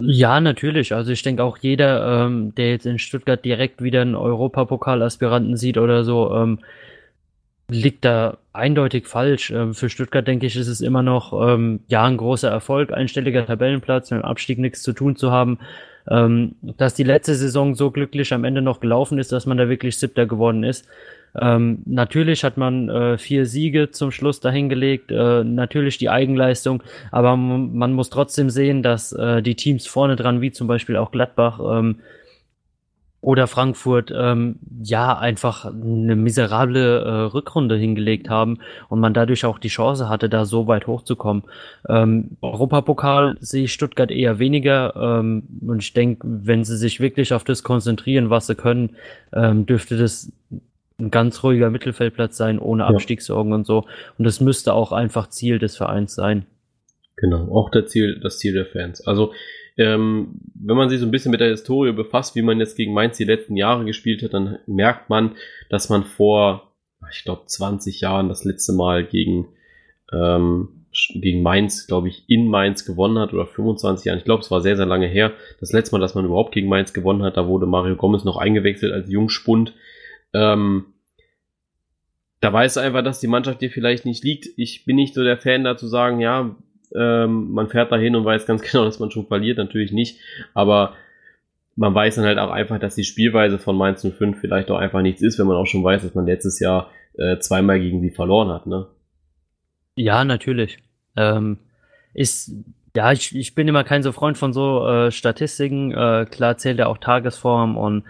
[0.01, 0.93] Ja, natürlich.
[0.93, 5.79] Also ich denke auch jeder, ähm, der jetzt in Stuttgart direkt wieder einen Europapokal-Aspiranten sieht
[5.79, 6.61] oder so, ähm,
[7.69, 9.51] liegt da eindeutig falsch.
[9.51, 13.47] Ähm, für Stuttgart denke ich, ist es immer noch ähm, ja ein großer Erfolg, einstelliger
[13.47, 15.59] Tabellenplatz, mit dem Abstieg nichts zu tun zu haben.
[16.09, 19.71] Ähm, dass die letzte Saison so glücklich am Ende noch gelaufen ist, dass man da
[19.71, 20.87] wirklich Siebter geworden ist.
[21.41, 27.37] Ähm, natürlich hat man äh, vier Siege zum Schluss dahingelegt, äh, natürlich die Eigenleistung, aber
[27.37, 31.59] man muss trotzdem sehen, dass äh, die Teams vorne dran, wie zum Beispiel auch Gladbach,
[31.59, 32.01] ähm,
[33.25, 38.59] oder Frankfurt ähm, ja einfach eine miserable äh, Rückrunde hingelegt haben
[38.91, 41.45] und man dadurch auch die Chance hatte, da so weit hochzukommen.
[41.89, 47.33] Ähm, Europapokal sehe ich Stuttgart eher weniger ähm, und ich denke, wenn sie sich wirklich
[47.33, 48.97] auf das konzentrieren, was sie können,
[49.33, 50.31] ähm, dürfte das
[50.99, 53.57] ein ganz ruhiger Mittelfeldplatz sein, ohne Abstiegssorgen ja.
[53.57, 53.87] und so.
[54.19, 56.45] Und das müsste auch einfach Ziel des Vereins sein.
[57.17, 59.07] Genau, auch der Ziel, das Ziel der Fans.
[59.07, 59.33] Also
[59.77, 62.95] ähm, wenn man sich so ein bisschen mit der Historie befasst, wie man jetzt gegen
[62.95, 65.33] Mainz die letzten Jahre gespielt hat, dann merkt man,
[65.69, 66.73] dass man vor,
[67.13, 69.49] ich glaube, 20 Jahren das letzte Mal gegen,
[70.13, 74.19] ähm, gegen Mainz, glaube ich, in Mainz gewonnen hat oder 25 Jahren.
[74.19, 75.33] Ich glaube, es war sehr, sehr lange her.
[75.59, 78.37] Das letzte Mal, dass man überhaupt gegen Mainz gewonnen hat, da wurde Mario Gomez noch
[78.37, 79.75] eingewechselt als Jungspund.
[80.33, 80.87] Ähm,
[82.41, 84.47] da weiß einfach, dass die Mannschaft dir vielleicht nicht liegt.
[84.57, 86.55] Ich bin nicht so der Fan da zu sagen, ja,
[86.95, 90.21] ähm, man fährt dahin und weiß ganz genau, dass man schon verliert, natürlich nicht.
[90.55, 90.95] Aber
[91.77, 95.03] man weiß dann halt auch einfach, dass die Spielweise von Mainz 05 vielleicht auch einfach
[95.03, 98.11] nichts ist, wenn man auch schon weiß, dass man letztes Jahr äh, zweimal gegen sie
[98.11, 98.87] verloren hat, ne?
[99.97, 100.79] Ja, natürlich.
[101.17, 101.59] Ähm,
[102.13, 102.53] ist,
[102.97, 105.93] ja, ich, ich bin immer kein so Freund von so äh, Statistiken.
[105.93, 108.05] Äh, klar zählt ja auch Tagesform und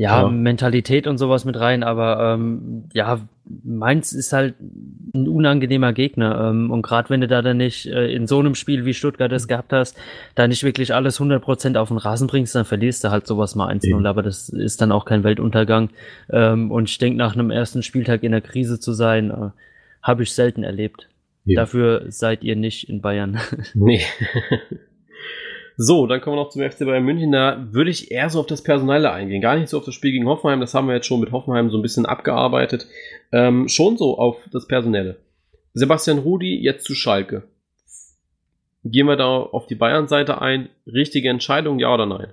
[0.00, 5.92] ja, ja, Mentalität und sowas mit rein, aber ähm, ja, Mainz ist halt ein unangenehmer
[5.92, 6.48] Gegner.
[6.48, 9.30] Ähm, und gerade wenn du da dann nicht äh, in so einem Spiel wie Stuttgart
[9.30, 9.98] es gehabt hast,
[10.36, 13.70] da nicht wirklich alles 100% auf den Rasen bringst, dann verlierst du halt sowas mal
[13.70, 14.08] 1-0.
[14.08, 15.90] Aber das ist dann auch kein Weltuntergang.
[16.30, 19.50] Ähm, und ich denke, nach einem ersten Spieltag in der Krise zu sein, äh,
[20.02, 21.10] habe ich selten erlebt.
[21.44, 21.60] Ja.
[21.60, 23.38] Dafür seid ihr nicht in Bayern.
[23.74, 24.00] Nee.
[25.82, 27.32] So, dann kommen wir noch zum FC Bayern München.
[27.32, 29.40] Da würde ich eher so auf das Personelle eingehen.
[29.40, 30.60] Gar nicht so auf das Spiel gegen Hoffenheim.
[30.60, 32.86] Das haben wir jetzt schon mit Hoffenheim so ein bisschen abgearbeitet.
[33.32, 35.16] Ähm, schon so auf das Personelle.
[35.72, 37.44] Sebastian Rudi jetzt zu Schalke.
[38.84, 40.68] Gehen wir da auf die Bayern-Seite ein.
[40.86, 42.26] Richtige Entscheidung, ja oder nein?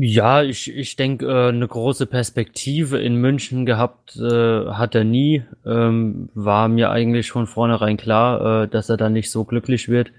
[0.00, 5.44] Ja, ich, ich denke, äh, eine große Perspektive in München gehabt äh, hat er nie.
[5.64, 10.10] Ähm, war mir eigentlich von vornherein klar, äh, dass er da nicht so glücklich wird.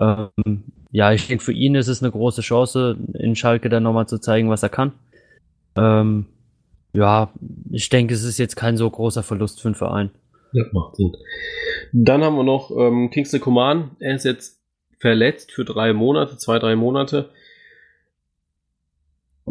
[0.00, 4.08] Ähm, ja, ich denke, für ihn ist es eine große Chance, in Schalke dann nochmal
[4.08, 4.92] zu zeigen, was er kann.
[5.76, 6.26] Ähm,
[6.92, 7.32] ja,
[7.70, 10.10] ich denke, es ist jetzt kein so großer Verlust für den Verein.
[10.52, 11.12] Ja, macht Sinn.
[11.92, 13.92] Dann haben wir noch ähm, Kingsley Coman.
[14.00, 14.60] Er ist jetzt
[14.98, 17.30] verletzt für drei Monate, zwei, drei Monate.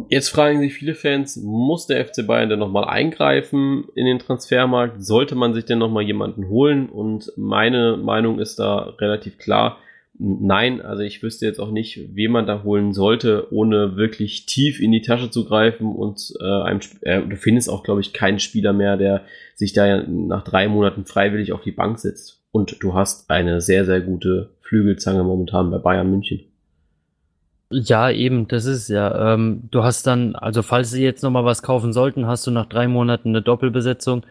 [0.10, 5.04] Jetzt fragen sich viele Fans, muss der FC Bayern denn nochmal eingreifen in den Transfermarkt?
[5.04, 6.90] Sollte man sich denn nochmal jemanden holen?
[6.90, 9.78] Und meine Meinung ist da relativ klar.
[10.22, 14.82] Nein, also ich wüsste jetzt auch nicht, wen man da holen sollte, ohne wirklich tief
[14.82, 18.40] in die Tasche zu greifen und äh, einem, äh, du findest auch, glaube ich, keinen
[18.40, 19.24] Spieler mehr, der
[19.56, 22.44] sich da nach drei Monaten freiwillig auf die Bank setzt.
[22.52, 26.42] Und du hast eine sehr, sehr gute Flügelzange momentan bei Bayern München.
[27.72, 29.36] Ja, eben, das ist ja.
[29.36, 32.66] Ähm, du hast dann, also falls sie jetzt nochmal was kaufen sollten, hast du nach
[32.66, 34.26] drei Monaten eine Doppelbesetzung.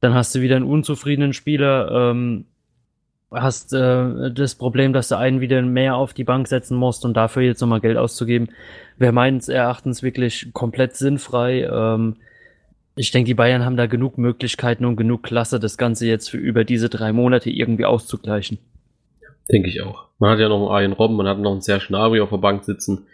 [0.00, 1.90] Dann hast du wieder einen unzufriedenen Spieler.
[1.90, 2.46] Ähm,
[3.40, 7.16] hast äh, das Problem, dass du einen wieder mehr auf die Bank setzen musst und
[7.16, 8.48] dafür jetzt nochmal Geld auszugeben,
[8.98, 11.62] wäre meines Erachtens wirklich komplett sinnfrei.
[11.62, 12.16] Ähm,
[12.96, 16.38] ich denke, die Bayern haben da genug Möglichkeiten und genug Klasse, das Ganze jetzt für
[16.38, 18.58] über diese drei Monate irgendwie auszugleichen.
[19.52, 20.06] Denke ich auch.
[20.18, 22.38] Man hat ja noch einen Arjen Robben, man hat noch einen Serge Gnabry auf der
[22.38, 23.06] Bank sitzen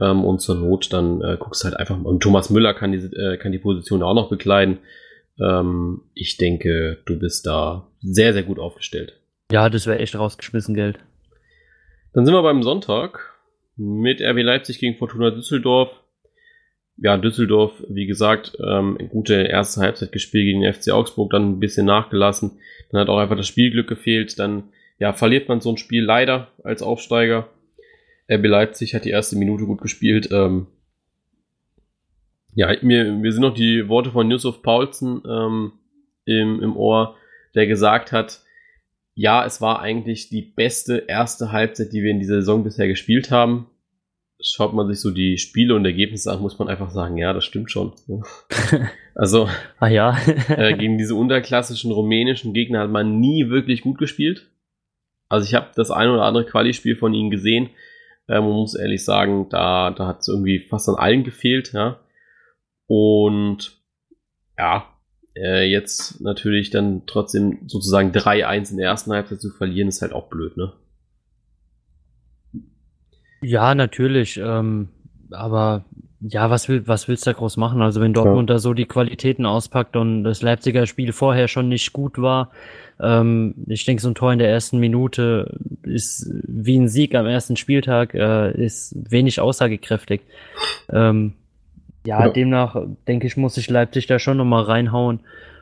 [0.00, 2.08] ähm, und zur Not dann äh, guckst halt einfach mal.
[2.08, 4.78] Und Thomas Müller kann die, äh, kann die Position auch noch bekleiden.
[5.40, 9.20] Ähm, ich denke, du bist da sehr, sehr gut aufgestellt.
[9.50, 10.98] Ja, das wäre echt rausgeschmissen Geld.
[12.12, 13.34] Dann sind wir beim Sonntag
[13.76, 15.90] mit RB Leipzig gegen Fortuna Düsseldorf.
[16.96, 21.60] Ja, Düsseldorf, wie gesagt, ähm, gute erste Halbzeit gespielt gegen den FC Augsburg, dann ein
[21.60, 22.58] bisschen nachgelassen.
[22.90, 24.38] Dann hat auch einfach das Spielglück gefehlt.
[24.38, 24.64] Dann
[24.98, 27.48] ja, verliert man so ein Spiel leider als Aufsteiger.
[28.30, 30.28] RB Leipzig hat die erste Minute gut gespielt.
[30.32, 30.66] Ähm,
[32.54, 35.72] ja, mir, mir sind noch die Worte von Yusuf Paulsen ähm,
[36.24, 37.14] im, im Ohr,
[37.54, 38.40] der gesagt hat,
[39.18, 43.32] ja, es war eigentlich die beste erste Halbzeit, die wir in dieser Saison bisher gespielt
[43.32, 43.66] haben.
[44.40, 47.44] Schaut man sich so die Spiele und Ergebnisse an, muss man einfach sagen, ja, das
[47.44, 47.92] stimmt schon.
[49.16, 49.48] Also,
[49.80, 50.16] ah, ja.
[50.48, 54.48] äh, gegen diese unterklassischen rumänischen Gegner hat man nie wirklich gut gespielt.
[55.28, 57.70] Also ich habe das ein oder andere Quali-Spiel von ihnen gesehen.
[58.28, 61.98] Äh, man muss ehrlich sagen, da, da hat es irgendwie fast an allen gefehlt, ja.
[62.86, 63.82] Und
[64.56, 64.86] ja,
[65.40, 70.12] äh, jetzt natürlich dann trotzdem sozusagen 3-1 in der ersten Halbzeit zu verlieren, ist halt
[70.12, 70.72] auch blöd, ne?
[73.40, 74.36] Ja, natürlich.
[74.36, 74.88] Ähm,
[75.30, 75.84] aber
[76.20, 77.80] ja, was, will, was willst du da groß machen?
[77.80, 78.56] Also wenn Dortmund ja.
[78.56, 82.50] da so die Qualitäten auspackt und das Leipziger Spiel vorher schon nicht gut war,
[83.00, 87.26] ähm, ich denke, so ein Tor in der ersten Minute ist wie ein Sieg am
[87.26, 90.22] ersten Spieltag, äh, ist wenig aussagekräftig.
[90.90, 91.34] Ähm,
[92.06, 92.76] ja, ja, demnach
[93.06, 95.20] denke ich, muss sich Leipzig da schon nochmal reinhauen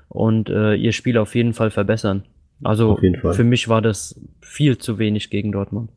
[0.09, 2.24] und äh, ihr Spiel auf jeden Fall verbessern.
[2.62, 2.97] Also
[3.32, 5.91] für mich war das viel zu wenig gegen Dortmund.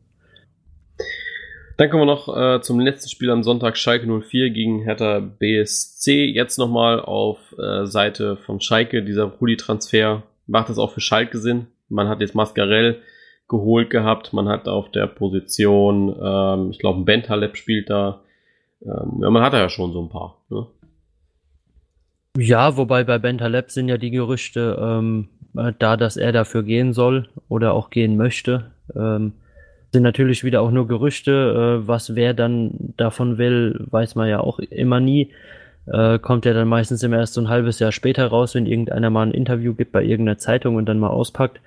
[1.80, 6.26] Dann kommen wir noch äh, zum letzten Spiel am Sonntag, Schalke 04 gegen Hertha BSC.
[6.26, 10.22] Jetzt nochmal auf äh, Seite von Schalke, dieser Rudi-Transfer.
[10.46, 11.68] Macht das auch für Schalke Sinn?
[11.88, 13.00] Man hat jetzt Mascarell
[13.48, 14.34] geholt gehabt.
[14.34, 18.20] Man hat auf der Position, ähm, ich glaube, Bentaleb spielt da.
[18.82, 20.36] Ähm, ja, man hat ja schon so ein paar.
[20.48, 20.66] Ne?
[22.36, 26.92] Ja, wobei bei Bentaleb sind ja die Gerüchte ähm, äh, da, dass er dafür gehen
[26.92, 28.70] soll oder auch gehen möchte.
[28.94, 29.32] Ähm,
[29.92, 31.80] sind natürlich wieder auch nur Gerüchte.
[31.82, 35.32] Äh, was wer dann davon will, weiß man ja auch immer nie.
[35.86, 39.10] Äh, kommt ja dann meistens immer erst so ein halbes Jahr später raus, wenn irgendeiner
[39.10, 41.60] mal ein Interview gibt bei irgendeiner Zeitung und dann mal auspackt.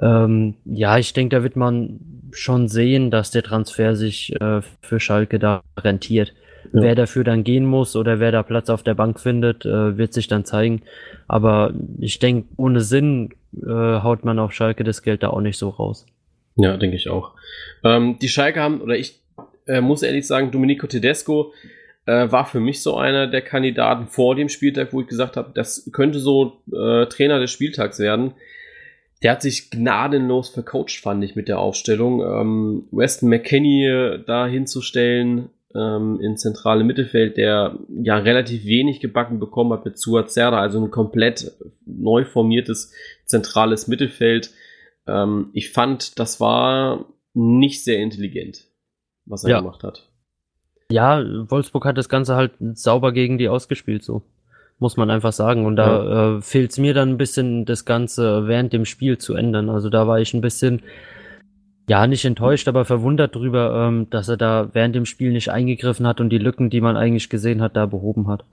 [0.00, 2.00] Ähm, ja, ich denke, da wird man
[2.30, 6.32] schon sehen, dass der Transfer sich äh, für Schalke da rentiert.
[6.74, 6.82] Ja.
[6.82, 10.12] Wer dafür dann gehen muss oder wer da Platz auf der Bank findet, äh, wird
[10.12, 10.82] sich dann zeigen.
[11.28, 15.56] Aber ich denke, ohne Sinn äh, haut man auf Schalke das Geld da auch nicht
[15.56, 16.04] so raus.
[16.56, 17.32] Ja, denke ich auch.
[17.84, 19.20] Ähm, die Schalke haben, oder ich
[19.68, 21.52] äh, muss ehrlich sagen, Domenico Tedesco
[22.06, 25.52] äh, war für mich so einer der Kandidaten vor dem Spieltag, wo ich gesagt habe,
[25.54, 28.32] das könnte so äh, Trainer des Spieltags werden.
[29.22, 32.20] Der hat sich gnadenlos vercoacht, fand ich, mit der Aufstellung.
[32.20, 39.72] Ähm, Weston McKenney da hinzustellen ähm, in zentrale Mittelfeld, der ja relativ wenig gebacken bekommen
[39.72, 41.52] hat mit Suat Serra, also ein komplett
[41.86, 42.92] neu formiertes
[43.26, 44.50] zentrales Mittelfeld
[45.06, 48.64] ähm, ich fand, das war nicht sehr intelligent,
[49.26, 49.60] was er ja.
[49.60, 50.08] gemacht hat.
[50.90, 54.22] Ja, Wolfsburg hat das Ganze halt sauber gegen die ausgespielt, so.
[54.78, 55.66] Muss man einfach sagen.
[55.66, 56.36] Und da ja.
[56.36, 59.70] äh, fehlt es mir dann ein bisschen, das Ganze während dem Spiel zu ändern.
[59.70, 60.82] Also da war ich ein bisschen,
[61.86, 66.06] ja, nicht enttäuscht, aber verwundert drüber, ähm, dass er da während dem Spiel nicht eingegriffen
[66.06, 68.44] hat und die Lücken, die man eigentlich gesehen hat, da behoben hat.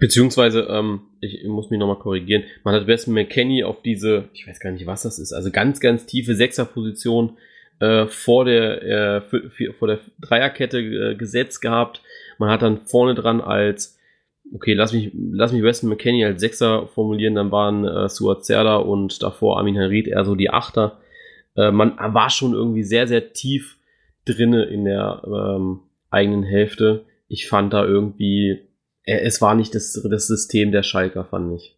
[0.00, 4.60] Beziehungsweise, ähm, ich, muss mich nochmal korrigieren, man hat Weston McKenney auf diese, ich weiß
[4.60, 7.38] gar nicht, was das ist, also ganz, ganz tiefe Sechserposition
[7.80, 12.02] äh, vor der äh, für, für, vor der Dreierkette äh, gesetzt gehabt.
[12.38, 13.98] Man hat dann vorne dran als,
[14.54, 18.76] okay, lass mich, lass mich Weston McKenney als Sechser formulieren, dann waren äh, Suat Zerda
[18.76, 20.98] und davor Amin Harid eher so die Achter.
[21.56, 23.76] Äh, man war schon irgendwie sehr, sehr tief
[24.24, 25.80] drinne in der ähm,
[26.10, 27.04] eigenen Hälfte.
[27.28, 28.68] Ich fand da irgendwie
[29.04, 31.76] es war nicht das, das System der Schalker, fand ich.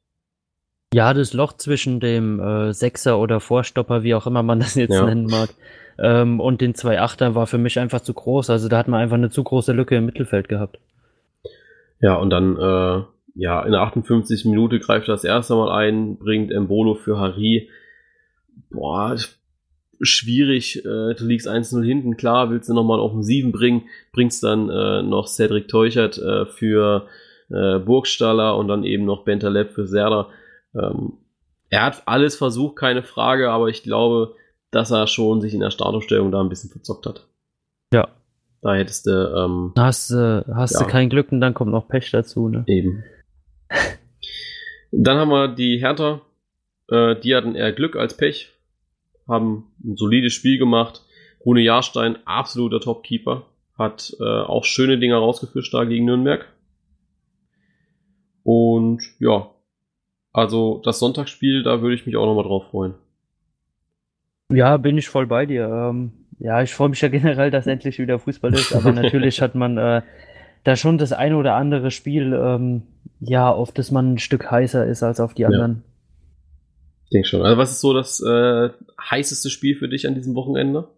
[0.92, 4.92] Ja, das Loch zwischen dem äh, Sechser oder Vorstopper, wie auch immer man das jetzt
[4.92, 5.04] ja.
[5.04, 5.50] nennen mag,
[5.98, 8.50] ähm, und den zwei Achter war für mich einfach zu groß.
[8.50, 10.78] Also da hat man einfach eine zu große Lücke im Mittelfeld gehabt.
[12.00, 13.02] Ja, und dann, äh,
[13.36, 17.70] ja, in der 58 Minute greift er das erste Mal ein, bringt Embolo für Harry.
[18.70, 19.16] Boah,
[20.00, 20.84] schwierig.
[20.84, 23.82] Äh, du liegst 1-0 hinten, klar, willst du nochmal Offensiven bringen,
[24.12, 27.06] bringst dann äh, noch Cedric Teuchert äh, für
[27.50, 30.28] äh, Burgstaller und dann eben noch Bentaleb für Serda.
[30.74, 31.14] Ähm,
[31.70, 34.34] er hat alles versucht, keine Frage, aber ich glaube,
[34.70, 37.26] dass er schon sich in der Startaufstellung da ein bisschen verzockt hat.
[37.92, 38.08] Ja.
[38.62, 39.10] Da hättest du.
[39.10, 40.80] Ähm, hast, äh, hast ja.
[40.80, 42.64] du kein Glück und dann kommt noch Pech dazu, ne?
[42.66, 43.04] Eben.
[44.90, 46.22] dann haben wir die Hertha.
[46.88, 48.53] Äh, die hatten eher Glück als Pech
[49.28, 51.02] haben ein solides Spiel gemacht.
[51.44, 53.46] Rune Jahrstein, absoluter Topkeeper,
[53.76, 56.46] hat äh, auch schöne Dinger rausgefischt da gegen Nürnberg.
[58.42, 59.50] Und ja,
[60.32, 62.94] also das Sonntagsspiel, da würde ich mich auch nochmal drauf freuen.
[64.52, 65.66] Ja, bin ich voll bei dir.
[65.66, 69.54] Ähm, ja, ich freue mich ja generell, dass endlich wieder Fußball ist, aber natürlich hat
[69.54, 70.02] man äh,
[70.64, 72.82] da schon das eine oder andere Spiel, ähm,
[73.20, 75.82] ja, auf das man ein Stück heißer ist als auf die anderen.
[75.86, 75.93] Ja.
[77.14, 77.42] Denke schon.
[77.42, 80.88] Also was ist so das äh, heißeste Spiel für dich an diesem Wochenende?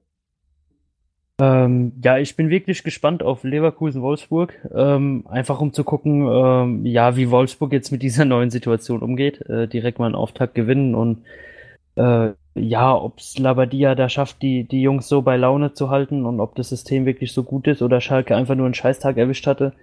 [1.39, 4.55] Ähm, ja, ich bin wirklich gespannt auf Leverkusen-Wolfsburg.
[4.75, 9.43] Ähm, einfach um zu gucken, ähm, ja, wie Wolfsburg jetzt mit dieser neuen Situation umgeht.
[9.43, 11.23] Äh, direkt mal einen Auftakt gewinnen und
[11.97, 16.25] äh, ja, ob es Labadia da schafft, die, die Jungs so bei Laune zu halten
[16.25, 19.47] und ob das System wirklich so gut ist oder Schalke einfach nur einen Scheißtag erwischt
[19.47, 19.75] hatte.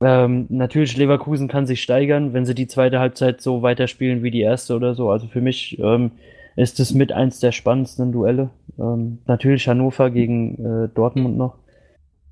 [0.00, 4.42] Ähm, natürlich, Leverkusen kann sich steigern, wenn sie die zweite Halbzeit so weiterspielen wie die
[4.42, 5.10] erste oder so.
[5.10, 6.12] Also für mich ähm,
[6.54, 8.50] ist es mit eins der spannendsten Duelle.
[8.78, 11.56] Ähm, natürlich Hannover gegen äh, Dortmund noch.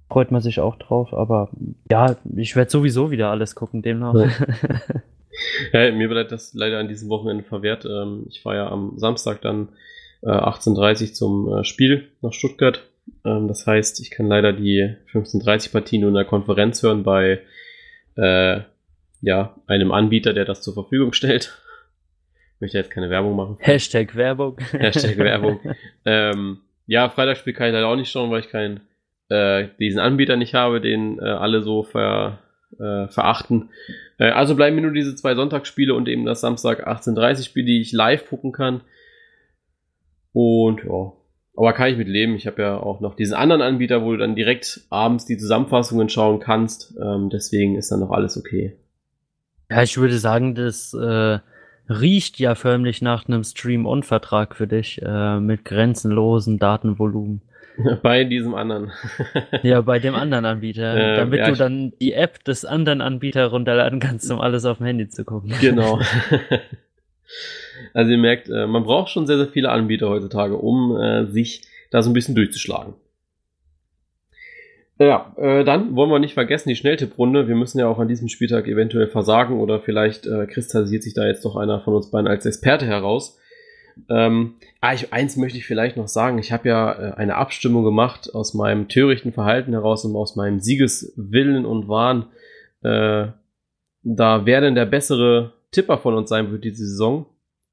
[0.09, 1.51] Freut man sich auch drauf, aber
[1.91, 4.15] ja, ich werde sowieso wieder alles gucken, demnach.
[4.15, 4.29] Ja.
[5.89, 7.85] ja, mir bleibt das leider an diesem Wochenende verwehrt.
[7.85, 9.71] Ähm, ich war ja am Samstag dann
[10.23, 12.83] äh, 18.30 zum äh, Spiel nach Stuttgart
[13.25, 17.41] Ähm, das heißt, ich kann leider die 1530 Partien nur in der Konferenz hören bei
[18.17, 18.61] äh,
[19.21, 21.61] ja, einem Anbieter, der das zur Verfügung stellt.
[22.55, 23.57] Ich möchte jetzt keine Werbung machen.
[23.61, 24.59] Hashtag Werbung.
[24.73, 25.61] Hashtag Werbung.
[26.05, 28.81] ähm, ja, Freitagsspiel kann ich leider auch nicht schauen, weil ich keinen
[29.29, 32.39] äh, diesen Anbieter nicht habe, den äh, alle so ver,
[32.79, 33.71] äh, verachten.
[34.19, 37.81] Äh, also bleiben mir nur diese zwei Sonntagsspiele und eben das Samstag 18.30 Spiel, die
[37.81, 38.83] ich live gucken kann.
[40.33, 41.13] Und ja,
[41.57, 42.35] aber kann ich mit leben.
[42.35, 46.09] Ich habe ja auch noch diesen anderen Anbieter, wo du dann direkt abends die Zusammenfassungen
[46.09, 46.95] schauen kannst.
[47.03, 48.77] Ähm, deswegen ist dann noch alles okay.
[49.71, 51.39] Ja, ich würde sagen, das äh,
[51.89, 57.43] riecht ja förmlich nach einem Stream-On-Vertrag für dich äh, mit grenzenlosen Datenvolumen.
[58.03, 58.91] Bei diesem anderen.
[59.63, 60.95] ja, bei dem anderen Anbieter.
[60.97, 64.79] Äh, damit ja, du dann die App des anderen Anbieters runterladen kannst, um alles auf
[64.79, 65.53] dem Handy zu gucken.
[65.61, 66.01] Genau.
[67.97, 71.63] also ihr merkt, äh, man braucht schon sehr, sehr viele Anbieter heutzutage, um äh, sich
[71.91, 72.93] da so ein bisschen durchzuschlagen.
[74.99, 77.49] Ja, äh, dann wollen wir nicht vergessen, die Schnelltipprunde.
[77.49, 81.27] Wir müssen ja auch an diesem Spieltag eventuell versagen oder vielleicht äh, kristallisiert sich da
[81.27, 83.39] jetzt doch einer von uns beiden als Experte heraus.
[84.11, 86.39] Ähm, ah, ich, eins möchte ich vielleicht noch sagen.
[86.39, 90.61] Ich habe ja äh, eine Abstimmung gemacht aus meinem törichten Verhalten heraus und aus meinem
[90.61, 92.27] Siegeswillen und Wahn.
[92.83, 93.29] Äh,
[94.03, 97.25] da wer denn der bessere Tipper von uns sein wird diese Saison.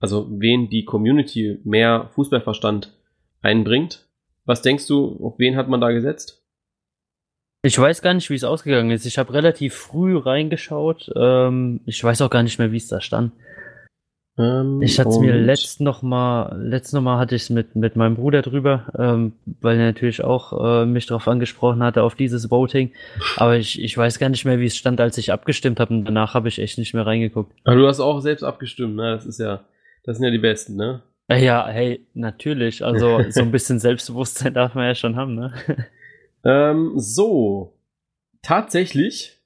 [0.04, 2.91] Also wen die Community mehr Fußballverstand
[3.41, 4.06] einbringt.
[4.43, 6.43] Was denkst du, auf wen hat man da gesetzt?
[7.62, 9.06] Ich weiß gar nicht, wie es ausgegangen ist.
[9.06, 11.10] Ich habe relativ früh reingeschaut.
[11.16, 13.32] Ähm, ich weiß auch gar nicht mehr, wie es da stand.
[14.38, 17.78] Ähm, ich hatte es mir letzt noch mal, letzt noch mal hatte ich es mit
[17.78, 19.32] mit meinem Bruder drüber, ähm,
[19.62, 22.91] weil er natürlich auch äh, mich darauf angesprochen hatte auf dieses Voting.
[23.38, 25.93] Aber ich, ich weiß gar nicht mehr, wie es stand, als ich abgestimmt habe.
[25.93, 27.54] Und danach habe ich echt nicht mehr reingeguckt.
[27.64, 29.12] Aber du hast auch selbst abgestimmt, ne?
[29.12, 29.64] Das ist ja,
[30.04, 31.01] das sind ja die Besten, ne?
[31.30, 32.84] Ja, hey, natürlich.
[32.84, 35.54] Also so ein bisschen Selbstbewusstsein darf man ja schon haben, ne?
[36.45, 37.74] Ähm, so.
[38.41, 39.39] Tatsächlich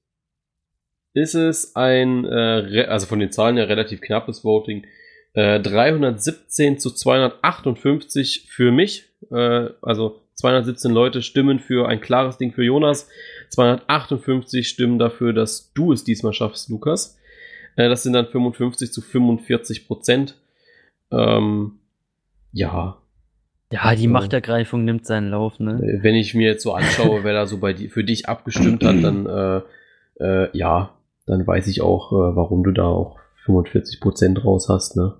[1.13, 4.85] ist es ein, äh, also von den Zahlen her relativ knappes Voting.
[5.33, 9.05] Äh, 317 zu 258 für mich.
[9.31, 13.07] Äh, also 217 Leute stimmen für ein klares Ding für Jonas.
[13.49, 17.19] 258 stimmen dafür, dass du es diesmal schaffst, Lukas.
[17.75, 20.35] Äh, das sind dann 55 zu 45 Prozent.
[21.11, 21.79] Ähm,
[22.51, 22.97] ja,
[23.71, 25.73] ja, die Machtergreifung nimmt seinen Lauf, ne?
[25.83, 28.83] Äh, wenn ich mir jetzt so anschaue, wer da so bei die, für dich abgestimmt
[28.83, 29.61] hat, dann äh,
[30.23, 30.93] äh, ja,
[31.25, 35.15] dann weiß ich auch, äh, warum du da auch 45 Prozent raus hast, ne?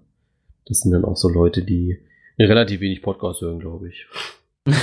[0.66, 2.00] Das sind dann auch so Leute, die
[2.40, 4.06] relativ wenig Podcast hören, glaube ich.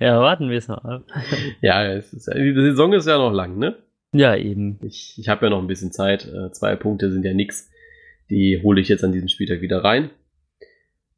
[0.00, 1.02] ja, warten wir es mal ab.
[1.62, 3.76] ja, es ist, die Saison ist ja noch lang, ne?
[4.12, 4.78] Ja, eben.
[4.82, 6.26] Ich, ich habe ja noch ein bisschen Zeit.
[6.26, 7.70] Äh, zwei Punkte sind ja nix.
[8.30, 10.10] Die hole ich jetzt an diesem Spieltag wieder rein.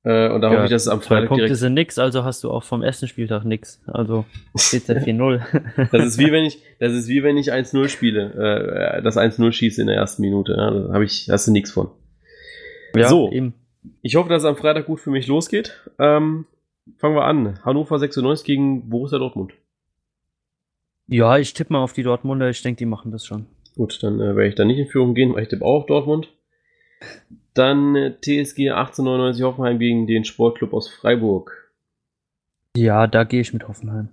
[0.02, 1.28] Äh, und da ja, hoffe ich, dass es am Freitag.
[1.28, 3.82] Punkte sind nix, also hast du auch vom ersten Spieltag nix.
[3.86, 4.24] Also
[4.56, 5.88] steht ja 4-0.
[5.92, 9.52] das ist wie wenn ich, das ist wie wenn ich 1-0 spiele, äh, das 1-0
[9.52, 10.54] schieße in der ersten Minute.
[10.56, 11.90] Ja, da habe ich, hast du nichts von.
[12.96, 13.30] Ja, so.
[13.30, 13.54] Eben.
[14.02, 15.78] Ich hoffe, dass es am Freitag gut für mich losgeht.
[15.98, 16.46] Ähm,
[16.96, 17.58] fangen wir an.
[17.64, 19.52] Hannover 96 gegen Borussia Dortmund.
[21.06, 22.48] Ja, ich tippe mal auf die Dortmunder.
[22.48, 23.46] Ich denke, die machen das schon.
[23.76, 25.86] Gut, dann äh, werde ich da nicht in Führung gehen, weil ich tippe auch auf
[25.86, 26.28] Dortmund.
[27.54, 31.72] Dann äh, TSG 1899 Hoffenheim gegen den Sportclub aus Freiburg.
[32.76, 34.08] Ja, da gehe ich mit Hoffenheim.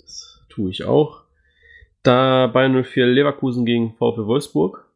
[0.00, 1.22] Das tue ich auch.
[2.02, 4.90] Da Bayern 04 Leverkusen gegen VfL Wolfsburg.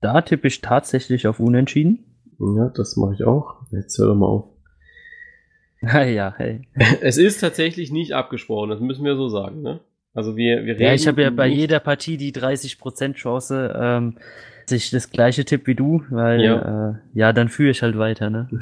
[0.00, 2.04] Da tippe ich tatsächlich auf Unentschieden.
[2.38, 3.62] Ja, das mache ich auch.
[3.72, 4.44] Jetzt hör doch mal auf.
[5.82, 6.62] ja, hey.
[7.00, 9.80] Es ist tatsächlich nicht abgesprochen, das müssen wir so sagen, ne?
[10.14, 10.82] Also wir, wir reden.
[10.82, 13.74] Ja, ich habe ja bei jeder Partie die 30% Chance.
[13.78, 14.16] Ähm,
[14.74, 18.30] ich das gleiche Tipp wie du, weil ja, äh, ja dann führe ich halt weiter,
[18.30, 18.48] ne?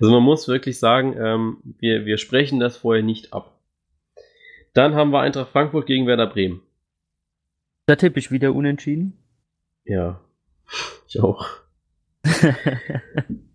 [0.00, 3.56] Also man muss wirklich sagen, ähm, wir, wir sprechen das vorher nicht ab.
[4.74, 6.60] Dann haben wir Eintracht Frankfurt gegen Werder Bremen.
[7.86, 9.16] Da tippe ich wieder unentschieden.
[9.84, 10.20] Ja,
[11.08, 11.46] ich auch.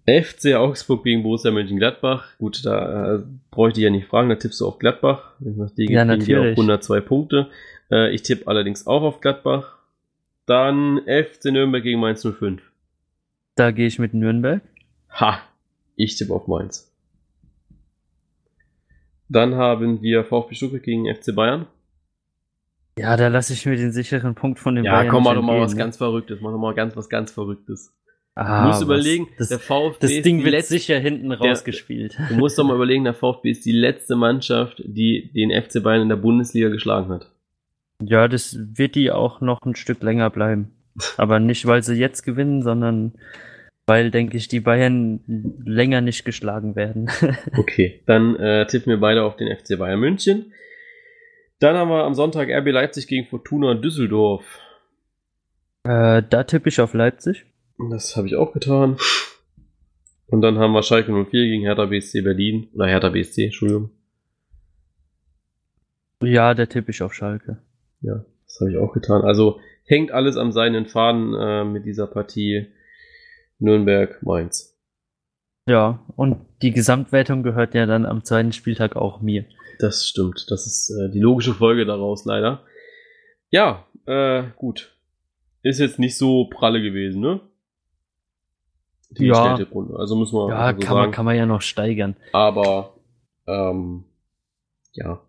[0.08, 2.38] FC Augsburg gegen Borussia Mönchengladbach.
[2.38, 5.34] Gut, da äh, bräuchte ich ja nicht fragen, da tippst du auf Gladbach.
[5.40, 6.52] Nach ja, natürlich.
[6.54, 7.50] Auf 102 Punkte.
[7.92, 9.80] Äh, ich tippe allerdings auch auf Gladbach.
[10.46, 12.62] Dann FC Nürnberg gegen Mainz 05.
[13.56, 14.62] Da gehe ich mit Nürnberg.
[15.20, 15.40] Ha,
[15.96, 16.92] ich tippe auf Mainz.
[19.28, 21.66] Dann haben wir VfB Stuttgart gegen FC Bayern.
[22.98, 25.06] Ja, da lasse ich mir den sicheren Punkt von den ja, Bayern.
[25.06, 25.80] Ja, komm mal doch mal was ne?
[25.80, 26.40] ganz Verrücktes.
[26.42, 27.94] Mach doch mal ganz was ganz Verrücktes.
[28.36, 32.18] Ah, du musst was, überlegen, das, der VfB das Ding wird letzte, sicher hinten rausgespielt.
[32.30, 36.02] du musst doch mal überlegen, der VfB ist die letzte Mannschaft, die den FC Bayern
[36.02, 37.32] in der Bundesliga geschlagen hat.
[38.08, 40.72] Ja, das wird die auch noch ein Stück länger bleiben.
[41.18, 43.14] Aber nicht, weil sie jetzt gewinnen, sondern
[43.86, 45.20] weil, denke ich, die Bayern
[45.64, 47.10] länger nicht geschlagen werden.
[47.58, 50.54] okay, dann äh, tippen wir beide auf den FC Bayern München.
[51.60, 54.44] Dann haben wir am Sonntag RB Leipzig gegen Fortuna Düsseldorf.
[55.84, 57.46] Äh, da tippe ich auf Leipzig.
[57.92, 58.98] Das habe ich auch getan.
[60.28, 62.68] Und dann haben wir Schalke 04 gegen Hertha BSC Berlin.
[62.74, 63.92] Oder Hertha BSC, Entschuldigung.
[66.22, 67.62] Ja, der tippe ich auf Schalke.
[68.06, 69.24] Ja, das habe ich auch getan.
[69.24, 72.68] Also hängt alles am seinen Faden äh, mit dieser Partie
[73.60, 74.78] Nürnberg-Mainz.
[75.68, 79.46] Ja, und die Gesamtwertung gehört ja dann am zweiten Spieltag auch mir.
[79.80, 80.46] Das stimmt.
[80.50, 82.64] Das ist äh, die logische Folge daraus leider.
[83.50, 84.96] Ja, äh, gut.
[85.64, 87.42] Ist jetzt nicht so pralle gewesen, ne?
[89.10, 89.56] Die ja.
[89.56, 89.98] Runde.
[89.98, 90.50] Also muss man.
[90.50, 90.96] Ja, so kann, sagen.
[91.00, 92.16] Man, kann man ja noch steigern.
[92.34, 92.94] Aber,
[93.48, 94.06] ähm,
[94.94, 95.22] ja.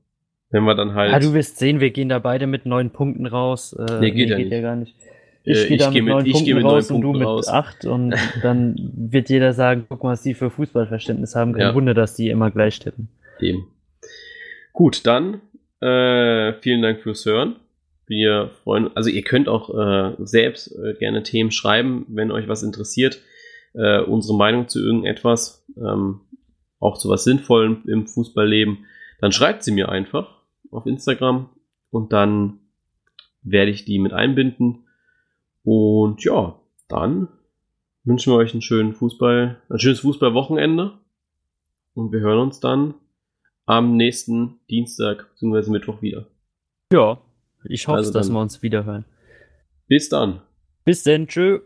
[0.51, 1.13] Wenn wir dann halt.
[1.13, 3.73] Ja, du wirst sehen, wir gehen da beide mit neun Punkten raus.
[3.73, 4.53] Äh, nee, geht, nee, ja, geht nicht.
[4.53, 4.95] ja gar nicht.
[5.43, 7.49] Ich äh, gehe da mit neun mit, Punkten raus und du mit raus.
[7.49, 11.53] acht und dann wird jeder sagen, guck mal, was die für Fußballverständnis haben.
[11.53, 11.75] Kein ja.
[11.75, 13.09] Wunder, dass die immer gleich tippen.
[13.41, 13.67] Eben.
[14.73, 15.41] Gut, dann
[15.81, 17.57] äh, vielen Dank fürs Hören.
[18.07, 22.63] Wir freuen, also ihr könnt auch äh, selbst äh, gerne Themen schreiben, wenn euch was
[22.63, 23.21] interessiert.
[23.75, 26.21] Äh, unsere Meinung zu irgendetwas, ähm,
[26.79, 28.87] auch zu was Sinnvollem im Fußballleben,
[29.21, 30.36] dann schreibt sie mir einfach
[30.77, 31.49] auf Instagram
[31.91, 32.61] und dann
[33.43, 34.87] werde ich die mit einbinden.
[35.63, 36.59] Und ja,
[36.89, 37.29] dann
[38.05, 40.99] wünschen wir euch einen schönen Fußball, ein schönes Fußballwochenende.
[41.95, 42.95] Und wir hören uns dann
[43.65, 45.71] am nächsten Dienstag bzw.
[45.71, 46.27] Mittwoch wieder.
[46.93, 47.19] Ja,
[47.65, 49.05] ich hoffe, also dass wir uns wieder hören.
[49.89, 50.43] Bis dann.
[50.85, 51.61] Bis dann, tschö.